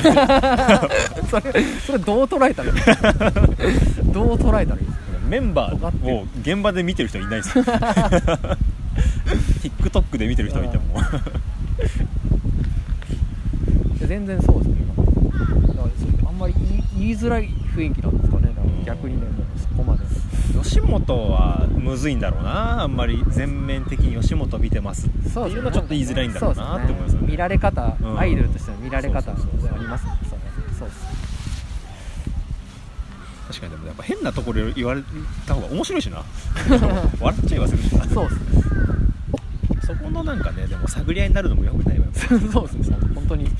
[1.30, 1.44] それ
[1.86, 2.76] それどう捉えたらいい
[4.14, 5.06] どう捉えたらいいですか？
[5.28, 7.64] メンバーを現場で見てる人いないですよ。
[9.64, 10.84] TikTok で見てる人いても
[14.06, 14.76] いや全然そうですね。
[15.74, 16.54] だあんまり
[16.98, 18.54] 言いづらい雰囲気なんですかね。
[18.86, 20.04] 逆にねもうそこまで。
[20.62, 22.84] 吉本はむずいんだろうな。
[22.84, 27.28] あんまり全面的に吉本見てますってそういうのはちょっと言いづらいんだろうなって思いますよね。
[27.32, 28.20] 見られ方、うん。
[28.20, 29.36] アイドルとしての見られ方あ
[29.80, 30.12] りますね。
[30.78, 30.90] そう
[33.48, 35.02] 確かにでもやっぱ変なところで言われ
[35.48, 36.24] た方が面白いしな。
[37.20, 38.66] 笑っちゃいはするしなそうですね。
[39.86, 42.12] そこのなんかねでも探り合いになるのもよくないわよ
[42.52, 42.98] そうですね。
[43.14, 43.46] 本当に。
[43.46, 43.56] 本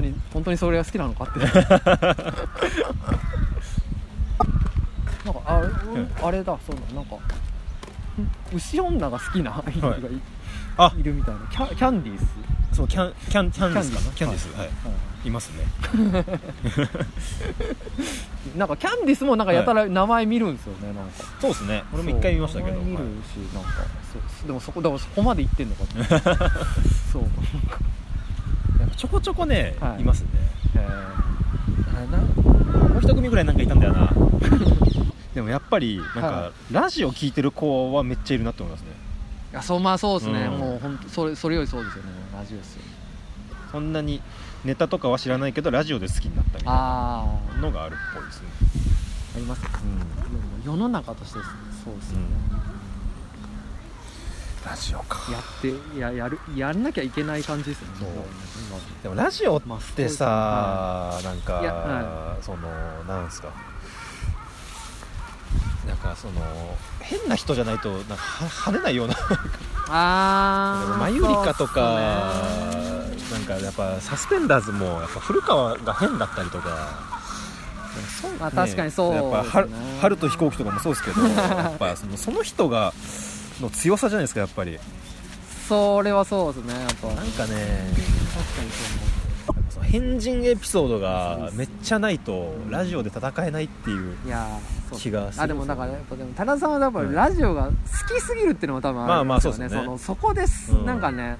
[0.00, 1.40] 当に本当にそれが好きなのかって。
[5.24, 7.16] なんかあ,、うん、あれだそうだなんか
[8.54, 10.12] 牛女が好きなアイドルがい,、
[10.78, 10.92] あ。
[10.96, 11.40] い、るみたいな。
[11.50, 12.24] キャキャンディース、
[12.72, 14.10] そうキャンキャンキャンディスかな？
[14.10, 14.68] キキャンディスャンディスはい。
[15.28, 15.30] い。
[15.30, 15.66] ますね。
[18.56, 21.24] なんかキャンディス もなんかやたら名前見るんですよね、なんか。
[21.40, 21.84] そうですね。
[21.92, 22.80] 俺も一回見ましたけど。
[22.80, 23.70] 見るはいし、なんか
[24.12, 25.84] そうでもそこだからそこまで行ってんのか
[27.12, 27.24] そう
[28.98, 30.02] ちょこちょこね、はい。
[30.02, 30.28] い、ますね。
[30.74, 32.18] へあな
[32.88, 34.12] もう一組ぐらいなんかいたんだよな。
[35.34, 38.88] でもやっぱりなんか、はラジオ聞いてる子はめっちゃいるなって思いますね。
[39.50, 40.58] ーいやそうまあそうですね、うん。
[40.58, 42.10] もう本当それそれよりそうですよね。
[42.36, 42.82] ラジオですよ。
[43.70, 44.20] そんなに
[44.64, 47.24] ネタとかは知らないけどラジオで好きになったみたいな
[47.60, 48.48] のがあるっぽいですね。
[49.36, 49.68] ありますね。
[50.64, 50.72] うん。
[50.72, 51.38] 世の中として
[51.84, 52.24] そうですよね、
[54.68, 55.18] ラジオか。
[55.32, 57.94] やってややるやんなきゃいけない感じですよね。
[59.02, 62.68] でもラジオまあってさ、なんか、はその
[63.04, 63.48] なんですか。
[65.86, 66.34] なんかその
[67.00, 69.14] 変な人じゃないとなんかは跳ねないような。
[69.88, 72.34] ああマユリカとか、
[73.32, 77.16] なんかやっぱサスペンダーズもやっぱ古川が変だったりとか。
[78.20, 79.16] そうまあ確かにそうね。
[79.16, 82.92] やっぱ春春と飛行機とかもそうですけどやっぱそのその人が
[83.60, 84.78] の強さじゃないですかやっぱり。
[85.68, 87.08] それはそうですねやっぱ。
[87.08, 87.84] なんかね
[88.34, 94.46] 確かにそうやっぱその変人エピソードがめっちゃないとラジオで戦えないっていういや
[94.96, 97.72] 気がするあでもだからやっぱでも多田さんはやっぱラジオが好
[98.14, 99.82] きすぎるっていうのも多分あるんですよね、まあまあそうですね。
[99.84, 100.86] そのそこです、うん。
[100.86, 101.36] なんかね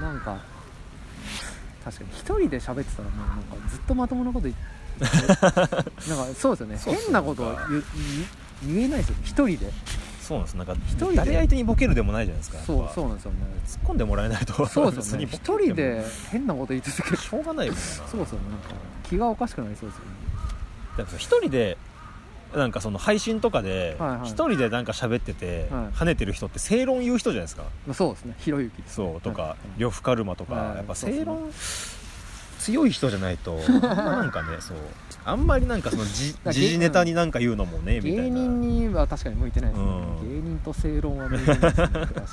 [0.00, 0.38] なんか
[1.84, 4.62] 確かに一人で喋ってたらもうなんかずっとまともなこと言って
[6.08, 7.00] なんかそうですよね。
[7.02, 7.56] 変なこと
[8.64, 9.22] 言えないですよね。
[9.24, 9.72] 一人で
[10.22, 12.58] そうなんですなんか一人で誰相手にボケるでもないじゃないですか。
[12.58, 14.66] そうそうなんですよね突っ込んでもらえないと。
[14.66, 15.26] そうですよね。
[15.30, 17.16] 一人で変なこと言い続ける。
[17.16, 17.82] しょうがないもんな。
[17.82, 20.10] そうですよねなんか気がおかしくなりそうですよね。
[20.98, 21.76] だから一人で
[22.54, 25.96] なんかその配信とかで一人でなんか喋っててはい。
[25.96, 27.64] 跳ねてる人って正論言う人じゃないですか。
[27.86, 28.34] まあそうですね。
[28.38, 29.80] ひろゆきそうとかはい。
[29.80, 30.76] 呂布カルマとかはい。
[30.76, 31.50] やっぱ正論
[32.58, 34.76] 強い人じゃないとなんかねそう
[35.24, 38.22] あんまりなんかその時事ネタになんか言うのもねみたいな。
[38.24, 40.42] 芸人には確かに向いてないですね、うん。
[40.42, 41.76] 芸人と正論は向いてないですね。
[41.76, 42.26] 確かに